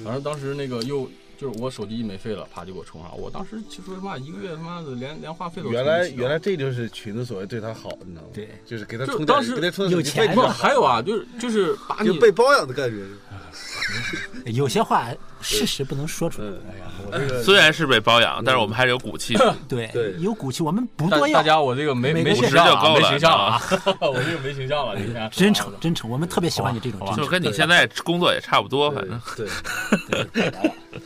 [0.03, 3.17] 反正当时那个又就是我手机一没费了，啪就给我充上。
[3.17, 8.27] 我当时其实说实话，一个月他妈的连连话费都原来原来这就是群子所谓对他好，你知道吗？
[8.33, 13.05] 对，就是给他充当时给他充点有钱不还有啊，就是就是把你就被包养的感觉。
[14.51, 15.07] 有些话
[15.41, 16.47] 事实不能说出来。
[16.47, 19.35] 嗯，哎呀，我这个虽然是被包养，但是我们还是有骨气。
[19.67, 20.15] 对对。
[20.19, 23.61] 有骨气，我们不多要，大大家我这个没每个月没形象没形象啊，
[24.01, 27.25] 我这个没形象了，你看真诚真诚，我们特别喜欢你这种好吧真诚。
[27.25, 29.19] 就跟你现在工作也差不多，反正。
[29.35, 29.47] 对，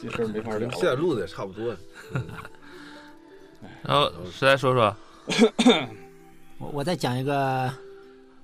[0.02, 1.76] 这事儿没法聊现在录的也差不多。
[3.82, 4.96] 然后谁来说说？
[6.60, 7.72] 我我再讲一个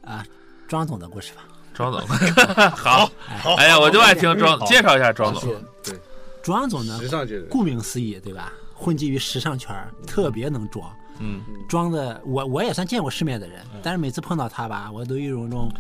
[0.04, 0.26] 啊，
[0.68, 1.44] 庄总的故事吧。
[1.80, 2.02] 庄总，
[2.76, 3.10] 好，
[3.56, 5.50] 哎呀，我就爱听庄，介绍一下庄总。
[5.82, 5.98] 对。
[6.44, 8.52] 庄总呢时，尚界的，顾名思义，对吧？
[8.76, 9.74] 混迹于时尚圈，
[10.06, 15.72] 特别能装，嗯，装的我我也算见过世面的人，但是每次碰到他吧，我都有一种这种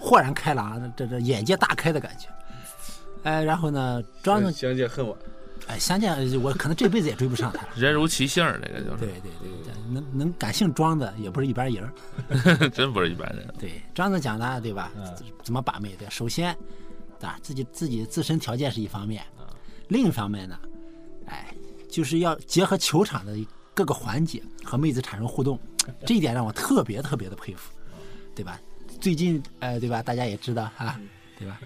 [0.00, 2.28] 豁然开朗，这这眼界大开的感觉。
[3.24, 5.14] 哎，然后呢，庄总，相见恨晚。
[5.68, 7.66] 哎，相见我可能这辈子也追不上他。
[7.80, 9.30] 人如其姓，这个就是对对
[9.64, 11.90] 对，能能敢姓庄的也不是一般人
[12.72, 13.46] 真不是一般人。
[13.58, 14.92] 对，庄子讲的对吧？
[15.42, 16.10] 怎么把妹的？
[16.10, 16.56] 首先，
[17.20, 19.24] 啊，自己自己自身条件是一方面，
[19.88, 20.58] 另一方面呢，
[21.26, 21.54] 哎，
[21.88, 23.36] 就是要结合球场的
[23.72, 25.58] 各个环节和妹子产生互动，
[26.04, 27.72] 这一点让我特别特别的佩服，
[28.34, 28.60] 对吧？
[29.00, 30.02] 最近，呃，对吧？
[30.02, 31.00] 大家也知道哈、
[31.38, 31.60] 对吧？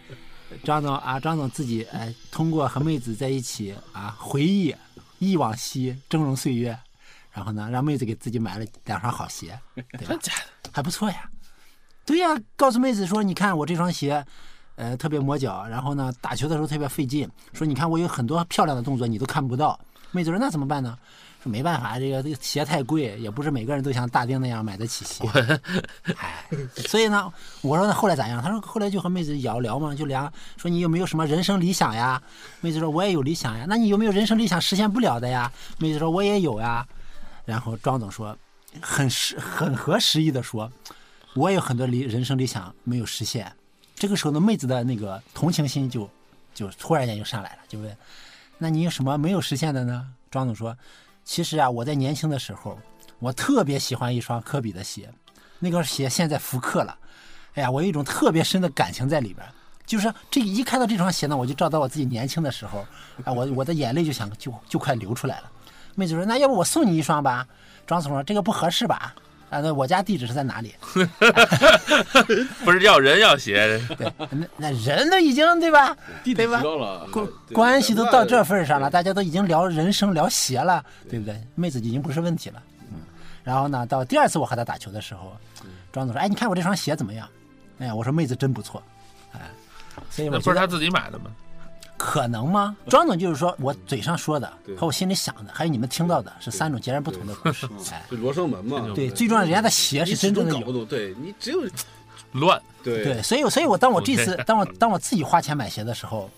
[0.63, 4.75] 张总啊，张总自己哎，通过和妹子在一起啊，回忆
[5.19, 6.79] 忆往昔，峥嵘岁月，
[7.33, 10.17] 然后呢，让妹子给自己买了两双好鞋，对吧？
[10.73, 11.29] 还不错呀。
[12.05, 14.25] 对呀，告诉妹子说，你看我这双鞋，
[14.77, 17.29] 呃，特别磨脚，然后呢，打球的时候特别费劲。
[17.53, 19.79] 说你看我有很多漂亮的动作，你都看不到。
[20.11, 20.97] 妹子说那怎么办呢？
[21.43, 25.29] 说没办法，这个这个鞋太贵，也不是每个人都像大丁那样买得起鞋。
[26.17, 26.45] 哎，
[26.89, 28.43] 所以呢，我说那后来咋样？
[28.43, 32.21] 他说后来就和妹子聊聊嘛，就聊说你有没有什么人生理想呀？
[32.61, 33.67] 妹子说我也有理想呀。
[33.69, 35.53] 那你有没有人生理想实现不了的呀？
[35.79, 36.87] 妹子说我也有呀。
[37.45, 38.37] 然后庄总说，
[38.81, 40.71] 很实很合时宜的说，
[41.35, 43.53] 我也有很多理人生理想没有实现。
[43.95, 46.11] 这个时候呢，妹子的那个同情心就
[46.55, 47.97] 就突然间就上来了，就问
[48.59, 50.77] ：“那你有什么没有实现的呢？”庄总说
[51.25, 52.79] ：“其实啊，我在年轻的时候，
[53.19, 55.09] 我特别喜欢一双科比的鞋，
[55.59, 56.97] 那个鞋现在复刻了。
[57.55, 59.47] 哎呀，我有一种特别深的感情在里边。
[59.87, 62.85] 就是这一看到这双鞋呢，我就照到我自己年轻的时候，
[63.25, 65.51] 啊，我我的眼泪就想就就快流出来了。
[65.95, 67.47] 妹子说：“那要不我送你一双吧？”
[67.87, 69.15] 庄总说：“这个不合适吧？”
[69.57, 70.75] 啊，那我家地址是在哪里？
[72.65, 75.97] 不是要人要鞋，对，那那人都已经对吧？
[76.23, 76.63] 地对吧
[77.11, 81.41] 关关系都到这份儿上了，大家都已经聊人生聊鞋了，对不对？
[81.55, 82.63] 妹子已经不是问题了。
[82.93, 83.01] 嗯，
[83.43, 85.37] 然后呢，到第二次我和他打球的时候，
[85.93, 87.29] 庄总说：“哎，你看我这双鞋怎么样？”
[87.79, 88.83] 哎呀，我说妹子真不错，
[89.33, 89.41] 哎，
[90.11, 91.31] 所以不是他自己买的吗？
[91.97, 92.77] 可能吗？
[92.89, 97.67] 庄总就是说我嘴上说的和我心里想的，还有你们听到的是三种截然不同的故事。
[97.91, 98.91] 哎，就罗生门嘛。
[98.95, 100.59] 对，最重要，人家的鞋是真正的有。
[100.59, 101.63] 终搞不懂，对你只有
[102.33, 106.31] 乱，对对，所以所以我当我这次当我当我自己花钱买鞋的时候，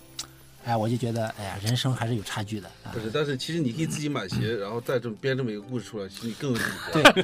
[0.69, 2.99] 哎，我就觉得哎呀，人生还是有差距的啊不。
[2.99, 7.03] 是，但是其实你可以自己买鞋，然后再这么编这么一个故事出来，其实你更有底对。
[7.03, 7.23] 对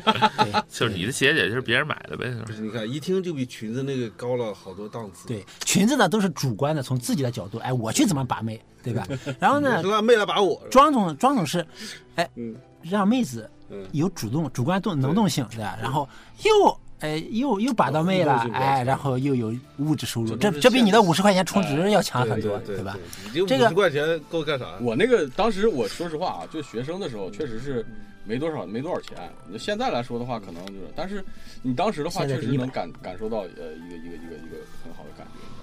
[0.67, 2.31] 就是你的鞋也就是别人买的呗。
[2.43, 9.07] 不是，你看一听就比裙子那个高了好多档次。，对，裙子呢都是主观的，从自己的角度，哎，我去怎么把妹，对吧？
[9.39, 9.83] 然后呢？
[10.01, 11.63] 妹来把我，庄总庄总是，
[12.15, 15.77] 哎嗯，让妹子嗯有主动主观动能动性，对吧？
[15.81, 16.09] 然后
[16.43, 22.97] 又哎又又把到妹了哎，然后又有物质收入，这这这比你的五十块钱充值要强很多，对吧？？
[23.25, 24.65] 你这这个五十块钱够干啥？
[24.81, 27.85] 我那个当时我说实话啊，就学生的时候确实是
[28.23, 29.17] 没多少没多少钱。
[29.47, 31.23] 那现在来说的话，可能就是，但是
[31.61, 35.61] 你当时的话，现在是100确实能感感受到呃一个一个一个一个很好的感觉，你知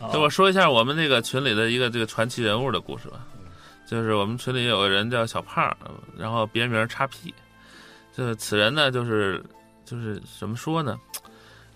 [0.00, 0.12] 道吧？
[0.12, 3.24] 那我说一下我们那个群里的一个这个传奇人物的故事吧，
[3.86, 5.74] 就是我们群里有个人叫小胖，
[6.16, 7.32] 然后别名叉 P，
[8.12, 9.42] 就是此人呢，就是
[9.88, 10.98] 就是怎么说呢，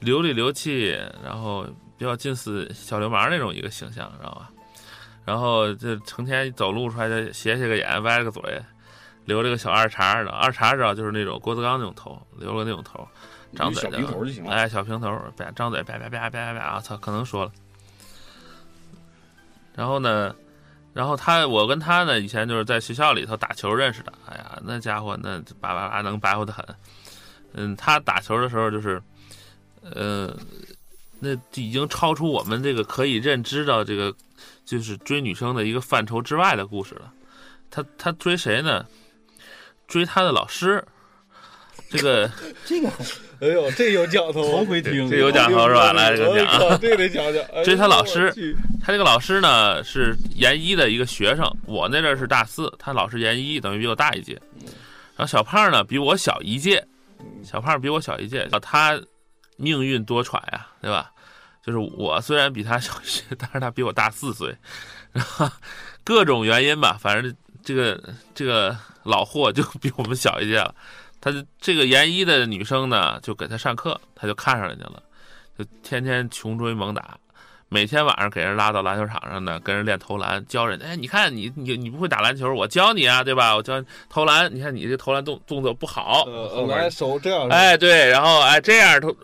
[0.00, 0.88] 流里流气，
[1.24, 1.64] 然后
[1.96, 4.50] 比较近似小流氓那种一个形象，知道吧？
[5.24, 8.42] 然后就成天走路出来就斜斜个眼，歪了个嘴，
[9.24, 13.08] 留了个小二茬儿的，二茬儿知道就是那种郭德纲那种头，留了那种头，
[13.54, 14.50] 张嘴的小平头就行了。
[14.50, 17.52] 哎，小平头，啪，张嘴啪啪啪啪啪啪，我操，可能说了。
[19.74, 20.34] 然后呢，
[20.92, 24.12] 然后他，我跟他呢，以前就是在学校里头打球认识的。
[24.26, 26.62] 哎呀，那家伙那叭叭叭能白活的很。
[27.54, 29.02] 嗯，他打球的时候就是，
[29.82, 30.36] 呃，
[31.20, 34.14] 那已经超出我们这个可以认知到这个
[34.64, 37.12] 就是追女生的一个范畴之外的故事了。
[37.70, 38.86] 他他追谁呢？
[39.86, 40.84] 追他的老师。
[41.90, 42.30] 这个
[42.64, 43.06] 这个很
[43.40, 45.92] 哎呦，这有讲头，头回听这有讲头是吧？
[45.92, 46.78] 来，这个我讲啊。
[46.80, 47.64] 这个得讲讲。
[47.64, 48.32] 追他老师
[48.80, 54.40] 他这个老师呢是研一的一个学生，我那阵儿是大四，他老师研一，等于比我大一届。
[55.14, 56.82] 然后小胖呢比我小一届，
[57.42, 59.00] 小胖比我小一届，他
[59.56, 61.12] 命运多舛呀，对吧？
[61.64, 64.56] 就是我虽然比他小一岁，但是他比我大四岁，
[65.12, 65.48] 然后
[66.02, 70.74] 各种原因吧，反正这个这个老霍就比我们小一届了。
[71.20, 75.00] 他这个研一的女生呢，就给他上课，他就看上人家了，
[75.56, 77.16] 就天天穷追猛打，
[77.72, 80.78] 每天晚上给人拉到篮球场上呢，跟人练投篮，教人。
[80.82, 83.56] 哎，你看你你你不会打篮球，我教你啊，对吧？
[83.56, 86.26] 我教你投篮，你看你这投篮动动作不好，
[86.68, 89.16] 来手这样，哎，对，然后哎这样投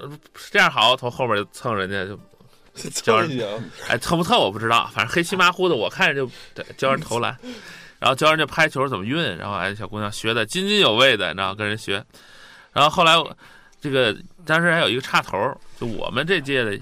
[0.50, 3.44] 这样好，从后面就蹭人家就教一下，
[3.86, 7.36] 哎，蹭不蹭我不知道，反正黑漆麻糊的，我看着就对教人投篮，
[7.98, 12.02] 然后教人家拍球怎么运，然后哎，小姑娘学的津津有味的，你知道跟人学，
[12.72, 13.30] 然后后来我
[13.78, 15.36] 这个当时还有一个插头，
[15.78, 16.78] 就我们这届的，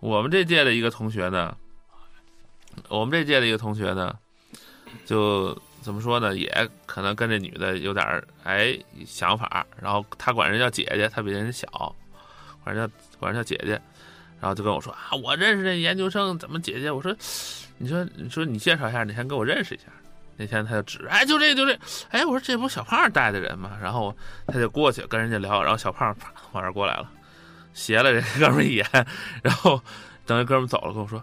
[0.00, 1.56] 我们这届的一个同学呢，
[2.88, 4.16] 我们这届的一个同学呢，
[5.04, 11.94] 就怎么说呢，也可能跟这女的有点儿哎想法，然后他管人叫姐姐，他比人家小，
[12.62, 13.80] 管人叫管人叫姐姐。
[14.40, 16.88] 然后就跟我说啊，我认识这研究生怎么姐姐？
[16.88, 17.12] 我说，
[17.78, 19.86] 你说你说你介绍一下，你先跟我认识一下。
[20.36, 21.76] 那天他就指，哎，就这就这，
[22.10, 23.76] 哎，我说这不小胖带的人吗？
[23.82, 27.10] 然后他就过去跟人家聊，然后小胖啪往这过来了，
[27.78, 28.84] 斜了这哥们一眼，
[29.40, 29.80] 然后
[30.26, 31.22] 等这哥们走了，跟我说，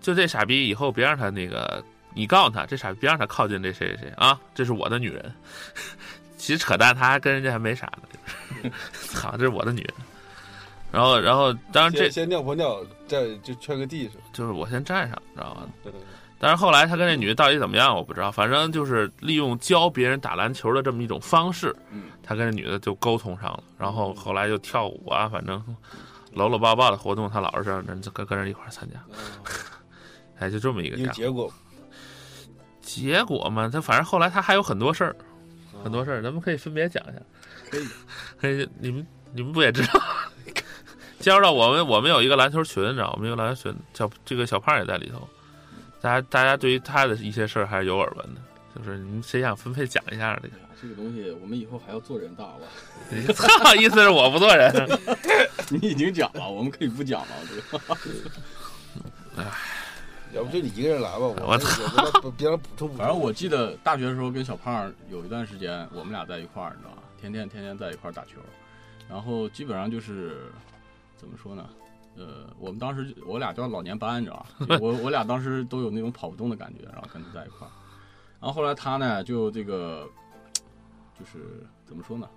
[0.00, 5.32] 就这傻逼以后别让他那个，你告诉他这傻逼别让他靠近这谁谁谁啊，这是我的女人。
[6.36, 9.94] 其实扯淡，他还跟人家还没啥呢， 操，这是我的女人。
[10.90, 14.24] 然后，然后，当然这先先尿泡尿，再就圈个地是吧？
[14.32, 15.68] 就是我先站上，知道吗？
[15.84, 16.04] 对对对
[16.42, 18.32] 但是后来他跟那女的到底怎么样，我不知道。
[18.32, 23.62] 反正就是利用教别人打篮球的这么一种方式，嗯，他跟那女的就沟通上了。
[23.76, 25.62] 然后后来就跳舞啊，反正
[26.32, 28.98] 搂搂抱抱的活动，他老是让人跟跟人一块儿参加。
[30.38, 30.96] 哎，就这么一个。
[31.12, 31.52] 结果，
[32.80, 35.14] 结果嘛，他反正后来他还有很多事儿，
[35.84, 37.20] 很多事儿，咱们可以分别讲一下。
[37.70, 37.86] 可以。
[38.40, 40.00] 可以，你们你们不也知道？
[41.20, 45.28] 加入到我们我们有一个篮球群，你知道吗，我们有个篮球群，小这个小胖也在里头。
[46.00, 48.40] 大家大家对于他的一些事儿还是有耳闻的，
[48.74, 50.54] 就是你们谁想分配讲一下这个？
[50.80, 52.60] 这个东西我们以后还要做人大吧？
[53.34, 54.72] 操，意思是我不做人。
[55.68, 57.28] 你已经讲了，我们可以不讲了。
[57.46, 57.56] 这
[59.36, 59.44] 个，
[60.32, 61.60] 要不就你一个人来吧，我
[62.22, 62.96] 我别人补充补充。
[62.96, 67.02] 反正我记得大学的时候跟小胖有一段时间，我们俩在一块儿，你知道吧？
[67.20, 68.40] 天天天天在一块儿打球，
[69.06, 70.46] 然后基本上就是
[71.18, 71.68] 怎么说呢？
[72.16, 74.78] 呃，我们当时我俩叫老年班，你知道吧？
[74.82, 77.70] 我我俩当时都有那种跑不动的感觉，然后跟他在一块儿。
[78.40, 80.08] 然后后来他呢，就这个
[81.18, 82.28] 就是怎么说呢？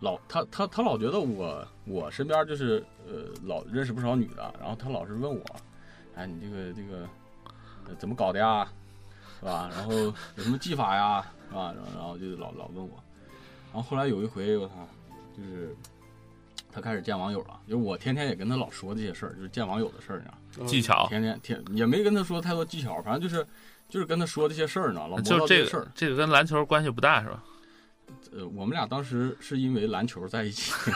[0.00, 5.44] 老他他他老觉得我我身边就是呃老认识不少女的，然后他老是问我，
[6.14, 7.06] 哎你这个这个
[7.86, 8.66] 呃怎么搞的呀？
[9.38, 9.70] 是吧？
[9.74, 11.22] 然后有什么技法呀？
[11.48, 11.74] 是吧？
[11.76, 12.98] 然后然后就老老问我。
[13.72, 14.74] 然后后来有一回我操，
[15.36, 15.76] 就是
[16.72, 20.28] 他开始见网友了，就是我天天也跟他老说这些事儿，就是见网友的事儿，你知
[20.58, 20.68] 道吗？
[20.68, 23.46] 技巧，天天天也没跟他说太多技巧，反正就是
[23.88, 25.16] 就是跟他说这些事儿，你知道吗？
[25.16, 25.86] 老就这磨叨些事儿。
[25.94, 27.42] 这个跟篮球关系不大是吧？
[28.32, 30.72] 呃，我们俩当时是因为篮球在一起，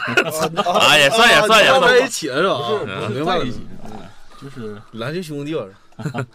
[0.63, 2.79] 啊也算也算也算在一起了是吧？
[2.79, 3.61] 不是啊明白了不是在一，起，
[4.41, 5.65] 就是篮球兄弟吧，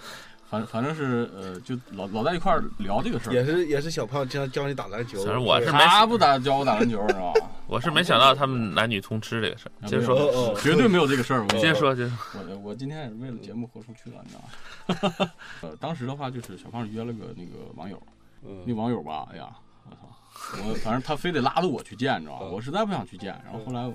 [0.50, 3.32] 反反正是呃，就老老在一块儿聊这个事儿。
[3.32, 5.22] 也是也是小胖经常教你打篮球。
[5.24, 7.46] 反正我是没他不打教我打篮球，你知道吧？
[7.68, 9.86] 我是没想到他们男女通吃这个事儿。
[9.86, 11.42] 接着说，哦哦， 绝对没有这个事儿。
[11.42, 12.40] 我 接着说，接着说。
[12.50, 15.30] 我我今天也是为了节目豁出去了，你知道吗？
[15.62, 18.02] 呃，当时的话就是小胖约了个那个网友，
[18.42, 19.48] 那嗯网友吧，哎呀，
[19.88, 22.46] 我操，我反正他非得拉着我去见，你知道吧？
[22.46, 23.88] 嗯我实在不想去见，然后后来，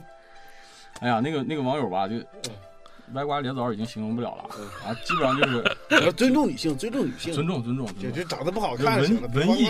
[1.01, 2.15] 哎呀，那个那个网友吧，就
[3.13, 4.43] 歪瓜裂枣已经形容不了了
[4.85, 5.63] 啊，基本上就是
[6.05, 9.69] 要尊重女性，尊重女性，尊重尊重就就长得不好看文文艺。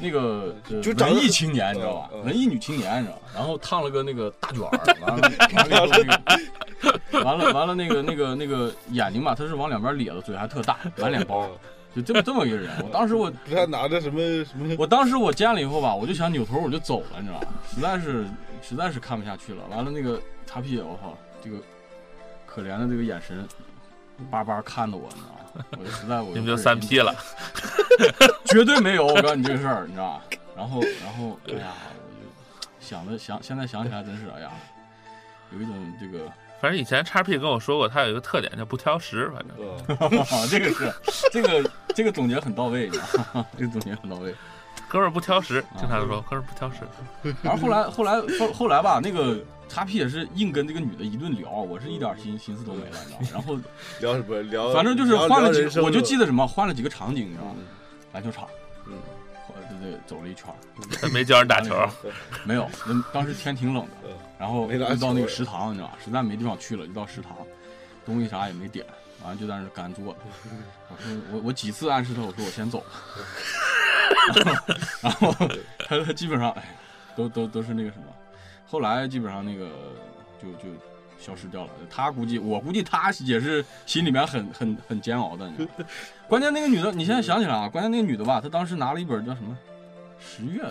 [0.00, 3.22] 那个呃就文艺青年，你知道吧文艺女青年，你知道吧？
[3.34, 5.30] 然后烫了个那个大卷儿，完了
[5.80, 11.48] 完了那个完了完了那个那个那个眼睛吧，他是往两边咧的，嘴还特大， 满脸包，
[11.96, 12.70] 就这么这么一个人。
[12.84, 14.76] 我当时我不是拿着什么什么？
[14.78, 17.48] 我当时我见了以后吧，我就想扭头我就走了，你知道吧？
[17.74, 18.26] 实在是
[18.60, 19.62] 实在是看不下去了。
[19.70, 21.56] 完了那个擦屁，我操，这个
[22.58, 23.46] 可怜的这个眼神，
[24.32, 25.62] 巴巴看着我，你知道吗？
[25.78, 27.14] 我就实在我你们就三 P 了，
[28.46, 30.22] 绝对没有，我告诉你这个事儿，你知道吧？
[30.56, 34.50] 然后，然后，哎呀，我就想了想，现在想起来真是，哎呀，
[35.52, 36.24] 有一种这个，
[36.60, 39.56] 反正以前叉 P 跟我说过，他有一个特点叫不挑食，反正
[40.10, 40.92] 嗯 这个是
[41.30, 43.46] 这个这个总结很到位，你知道吗？
[43.56, 44.34] 这个总结很到位。
[44.88, 46.78] 哥们儿不挑食，经常说哥们儿不挑食。
[47.40, 53.42] 然后后来后来后后来吧，那个叉 P 也是硬跟这个女的一顿聊，我是一点心心思都没了，你知道吗？
[53.42, 53.54] 然后
[54.00, 54.72] 聊什么聊？
[54.72, 57.54] 反正就是换了几我就记得得什么，换了几个场景，你知道吗？
[58.12, 58.48] 篮球场，
[58.86, 58.94] 嗯
[59.46, 60.46] 后来对对，走了一圈。
[61.00, 61.74] 他 没教人打球，
[62.44, 65.98] 没有，那当时天挺冷的嗯，然后就到那个食堂，你知道吧？
[66.04, 67.36] 实在没地方去了，就到食堂，
[68.06, 68.84] 东西啥也没点，
[69.22, 70.16] 完了就在那干坐着。
[70.88, 72.82] 我说我我几次暗示他，我说我先走，
[75.02, 75.32] 然后
[75.78, 76.74] 他他基本上哎，
[77.16, 78.04] 都都都是那个什么，
[78.68, 79.66] 后来基本上那个
[80.40, 80.68] 就就
[81.18, 81.70] 消失掉了。
[81.90, 85.84] 他估计我估计他也是心里面很很很煎熬的，你知道？
[86.28, 89.56] 关键那个女的，你现在想起来啊，关键那个女的吧，她当时拿了一本叫什么
[90.18, 90.62] 十月。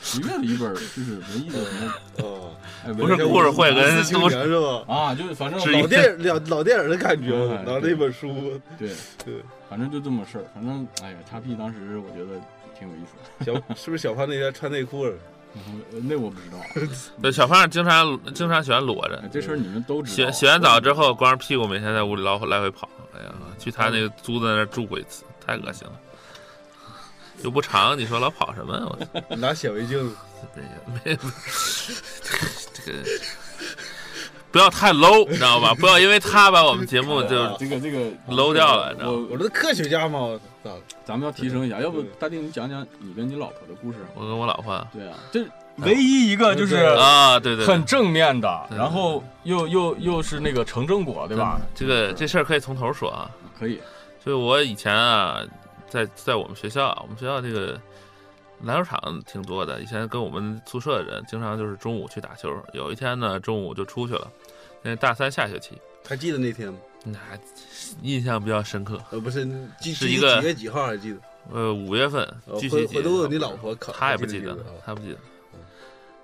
[0.00, 2.50] 十月的一本就是文艺的什么，呃，
[2.86, 4.84] 哎，不是故事会跟四青都年是吧？
[4.86, 8.88] 啊，就是反正老电影老老电影的感觉哎，拿着一本书，对
[9.24, 10.44] 对，反正就这么事儿。
[10.54, 12.40] 反正哎呀，叉 P 当时我觉得
[12.78, 15.12] 挺有意思的，小是不是小胖那天穿内裤了？
[15.92, 16.58] 呃那我不知道，
[17.22, 20.30] 对小胖经常经常喜欢裸着哎，这事儿你们都知道。
[20.30, 25.92] 洗洗完澡之后光着屁股每天在屋里来回来回跑，哎呀，去他那个租的那儿住过一次，太恶心了。
[27.42, 28.96] 又不长，你说老跑什么？
[29.28, 30.16] 我 拿显微镜子，
[30.54, 30.68] 这个
[31.04, 31.16] 没
[32.84, 32.98] 这个
[34.54, 35.74] 不要太 low，你知道吧？
[35.74, 37.28] 不要因为他把我们节目 就
[37.58, 37.98] 这个这个
[38.28, 40.38] low 掉了你知道吗我我这科学家嘛？
[41.04, 43.98] 咱们要提升一下，要不大丁你讲讲你跟你老婆的故事？
[44.14, 45.44] 我跟我老婆对啊，这
[45.78, 51.60] 唯一一个就是啊，对对对很，正面的，然后又又又是那个成正果，对吧？
[51.74, 53.28] 这个这事儿可以从头说啊。
[53.58, 53.80] 可以，
[54.24, 55.40] 就我以前啊，
[55.88, 57.76] 在在我们学校，我们学校这个
[58.64, 59.80] 篮球场挺多的。
[59.80, 62.50] 以前跟我们宿舍的人，经常就是中午去打球。
[62.72, 64.30] 有一天呢，中午就出去了，
[64.82, 66.78] 那大三下学期，还记得那天吗？
[67.04, 67.18] 那
[68.02, 68.98] 印象比较深刻。
[69.10, 69.46] 呃，不是，
[69.80, 71.18] 记是一个几月几号还记得？
[71.52, 75.18] 呃，五月份呃具体回回头问你老婆考，她也不记得了记得，她不记得。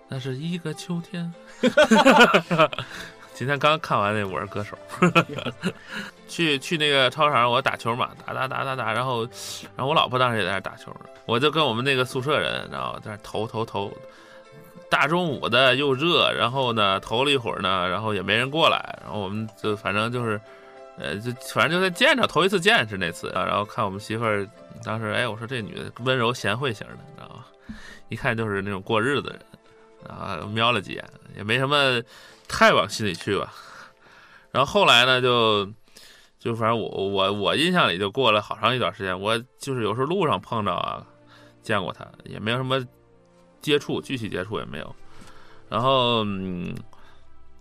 [0.09, 1.32] 那是一个秋天。
[3.34, 4.76] 今天刚看完那《我是歌手》
[6.28, 9.22] 去去那个操场，我打球嘛，打打打打打，然后
[9.76, 10.94] 然后我老婆当时也在那打球，
[11.26, 13.90] 我就跟我们那个宿舍人，然后在那投投投，
[14.88, 20.40] 大中午的又热，然后呢投了一会儿呢，然后也没人过来，然后我们就反正就是，
[20.98, 24.46] 呃，就反正就在见着头一次见是那次，然后看我们媳妇儿
[24.84, 27.44] 当时，哎，我说这女的温柔贤惠型的，你知道吗？
[28.08, 29.40] 一看就是那种过日子的人，
[30.08, 31.04] 然后瞄了几眼，
[31.36, 32.00] 也没什么
[32.51, 33.53] 太往心里去吧。
[34.51, 35.64] 然后后来呢，就
[36.38, 41.07] 就反正我我我印象里就过了好长一段时间，我就是有时候路上碰着啊，
[41.62, 42.84] 见过他，也没有什么
[43.62, 44.96] 接触，具体接触也没有。
[45.68, 46.74] 然后嗯，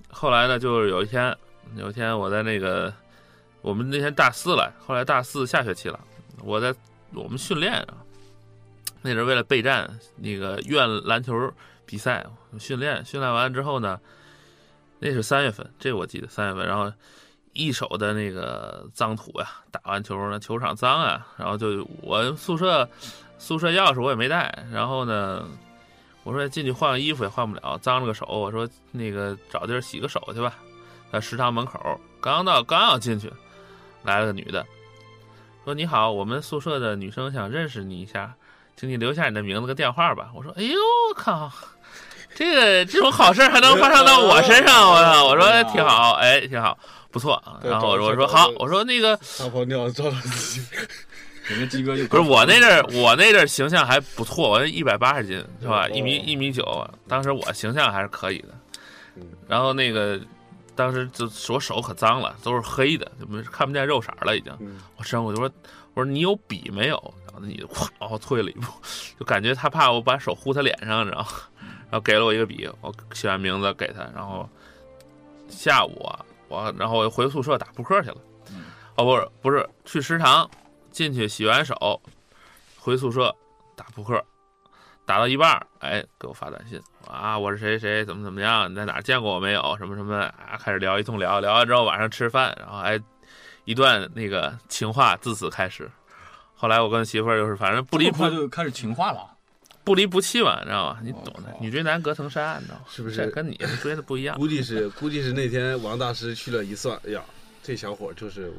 [0.09, 1.37] 后来呢，就是有一天，
[1.75, 2.91] 有一天我在那个
[3.61, 5.99] 我们那天大四了，后来大四下学期了，
[6.43, 6.73] 我在
[7.13, 7.97] 我们训练啊，
[9.03, 11.53] 那阵儿为了备战那个院篮球
[11.85, 12.25] 比赛
[12.57, 13.99] 训练，训练完之后呢，
[14.99, 16.91] 那是三月份，这我记得三月份，然后
[17.53, 22.87] 一手的那个脏土呀，打完球呢球场脏啊，然后就我宿舍
[23.37, 25.47] 宿舍钥匙我也没带，然后呢。
[26.25, 28.25] 我说进去换个衣服也换不了，脏了个手。
[28.27, 30.53] 我说那个找地儿洗个手去吧，
[31.11, 31.99] 在食堂门口。
[32.21, 33.31] 刚到刚要进去，
[34.03, 34.63] 来了个女的，
[35.63, 38.35] 说你好，我们宿舍的女生想认识你一下，
[38.75, 40.29] 请你留下你的名字跟电话吧。
[40.35, 40.75] 我说哎呦
[41.09, 41.51] 我靠，
[42.35, 45.25] 这个这种好事还能发生到我身上，我操！
[45.25, 46.77] 我说挺好，哎挺好，
[47.11, 47.41] 不错。
[47.63, 49.19] 然后我说我说好，我说那个
[49.67, 50.29] 尿照照自
[50.61, 50.61] 己，
[51.47, 55.85] 人家鸡哥就不是我那阵儿，我那阵儿形象还不错，我一百八十斤是吧？
[55.85, 56.63] 哦一米一米九，
[57.07, 58.49] 当时我形象还是可以的
[59.15, 59.23] 嗯。
[59.47, 60.19] 然后那个
[60.75, 64.55] 当时就我手可脏了，都是黑的，就没看不见肉色儿了已经。
[64.61, 65.51] 嗯我伸过去说
[65.93, 66.95] 我说你有笔没有？
[67.25, 68.71] 然后那女的咵往后退了一步，
[69.19, 71.27] 就感觉他怕我把手糊他脸上，你知道吗？
[71.89, 74.47] 然后给了我一个笔，我写完名字给他，然后
[75.47, 78.17] 下午啊，我然后我又回宿舍打扑克去了。
[78.51, 78.65] 嗯
[78.95, 80.49] 哦，不是不是，去食堂
[80.91, 82.01] 进去洗完手，
[82.77, 83.33] 回宿舍
[83.75, 84.23] 打扑克，
[85.05, 89.75] 打到一半儿，哎，给我发短信啊，我是谁谁怎么怎么样，你在哪见过我没有？
[89.77, 92.99] 什么什么啊，开始聊一通聊，聊完之后晚上吃饭，然后哎，
[93.63, 95.89] 一段那个情话自此开始。
[96.53, 99.25] 后来我跟媳妇儿就是反正不离这么不快就开始情话了。
[99.83, 100.99] 不离不弃嘛，你知道吗？
[101.03, 102.81] 你懂的，女追男隔层纱，你知道吗？
[102.89, 104.37] 是不是跟你追的不一样？
[104.37, 107.21] 估计是估计是那天王大师去了一算，哎呀，
[107.63, 108.51] 这小伙就是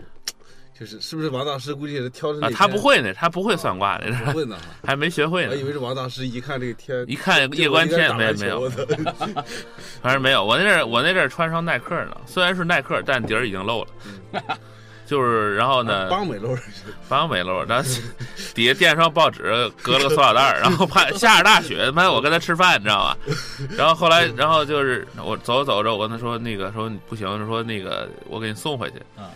[0.79, 5.51] 就是是不是王大师估计是挑着那啊，他不会呢，他不会算卦的，不会呢， 还没学会呢。
[5.51, 8.71] 我以为是王大师一看这个天，一看夜观天没有没有，
[10.03, 10.45] 反正没有。
[10.45, 13.91] 我那阵儿我那阵儿穿双耐克呢，虽然是耐克，但底儿已经漏了。
[15.11, 16.63] 就是然后呢，帮美露人
[17.09, 17.91] 帮没漏，然后
[18.55, 23.19] 底下垫双报纸，隔了个塑料袋儿，然后怕 下着大雪，妈我跟他吃饭，你知道吧？
[23.77, 28.99] 然后后来，然后就是我走着走着，我跟他说那个说不行，说那个我给你送回去。
[29.21, 29.27] 啊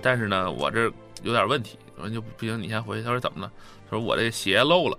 [0.00, 0.82] 但是呢，我这
[1.24, 3.02] 有点问题，我说就不行，你先回去。
[3.02, 3.50] 他说怎么了？
[3.90, 4.96] 他说我这鞋漏了。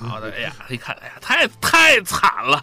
[0.00, 2.60] 然后他哎呀，一看，哎呀，太太惨了，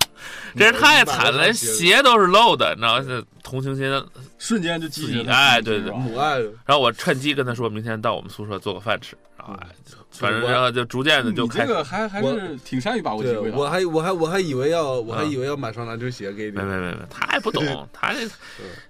[0.55, 4.03] 这是太惨了，鞋都是漏的，你知道同情心
[4.37, 9.67] 瞬间就激起哎对对母爱，然后我趁机跟他说，明天到我们宿舍做个饭吃，然后哎
[10.11, 13.57] 反正然后就逐渐的就你开始，这个还还是挺善于把握机会的。
[13.57, 16.51] 我还我还我还以为要我还啊以为要买双篮球鞋给你。
[16.51, 17.63] 没，没没没，他也不懂，
[17.93, 18.19] 他这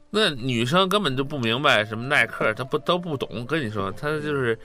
[0.09, 3.45] 那女生根本就不明白什么耐克，她不都不懂。
[3.45, 4.57] 跟你说，她就是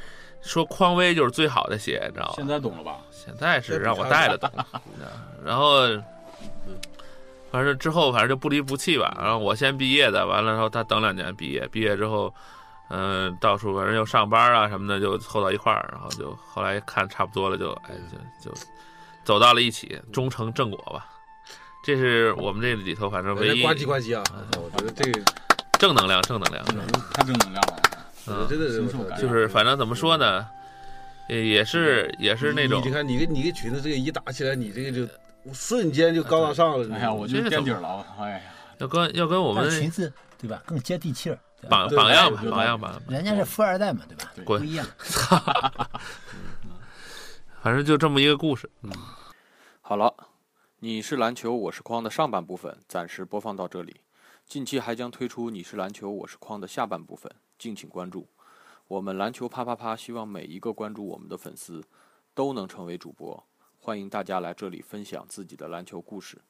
[0.46, 2.46] 说匡威就是最好的鞋，你知道现？
[2.46, 2.96] 在懂了吧？
[3.10, 5.10] 现在是让我带了懂，你知道
[5.44, 5.80] 然后。
[7.48, 12.34] 反正之后反正就不离不弃吧，然后我先毕业的，完了之后他等两年毕业，毕业之后，
[12.90, 17.94] 嗯、到处反正又上班啊什么的，就凑到一块儿，然后就后来看差不多了就，哎
[18.42, 18.56] 就就
[19.24, 21.06] 走到了一起，终成正果吧。
[21.82, 24.24] 这是我们这里头反正唯一呱唧呱唧啊！
[24.56, 25.22] 我觉得这个
[25.78, 26.62] 正能量，正能量。
[27.14, 27.76] 太正能量了。
[28.28, 28.86] 嗯，真的是
[29.20, 30.46] 就是反正怎么说呢，
[31.28, 35.06] 也也是也是那种你，看你跟你跟裙子这个一打起来，你这个就
[35.52, 36.94] 瞬间就高大上了。
[36.94, 38.04] 哎呀，我就垫底儿了。
[38.18, 38.40] 哎呀，
[38.78, 44.32] 要跟要跟我们但裙子对吧更接地气儿，榜榜样吧哎，榜样吧，人家是富二代嘛，对吧？
[44.44, 44.86] 不一样。
[47.62, 48.70] 反正就这么一个故事。
[48.82, 48.90] 嗯
[49.80, 50.12] 好了，
[50.80, 54.00] 你是篮球，我是框的上半部分暂时播放到这里，
[54.44, 58.26] 近期还将推出你是篮球，我是框的下半部分，敬请关注。
[58.88, 61.82] 我们篮球啪啪啪，希望每一个关注我们的粉丝
[62.34, 63.44] 都能成为主播，
[63.78, 66.40] 欢迎大家来这里分享自己的篮球故事。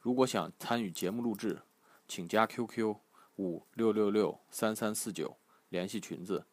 [0.00, 1.60] 如果想参与节目录制，
[2.06, 2.96] 请加 QQ
[3.36, 5.36] 五六六六三三四九
[5.68, 6.44] 联系裙子。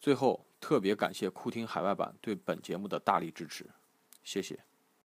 [0.00, 3.68] 最后，特别感谢酷听海外版对本节目的大力支持，
[4.24, 4.58] 谢谢。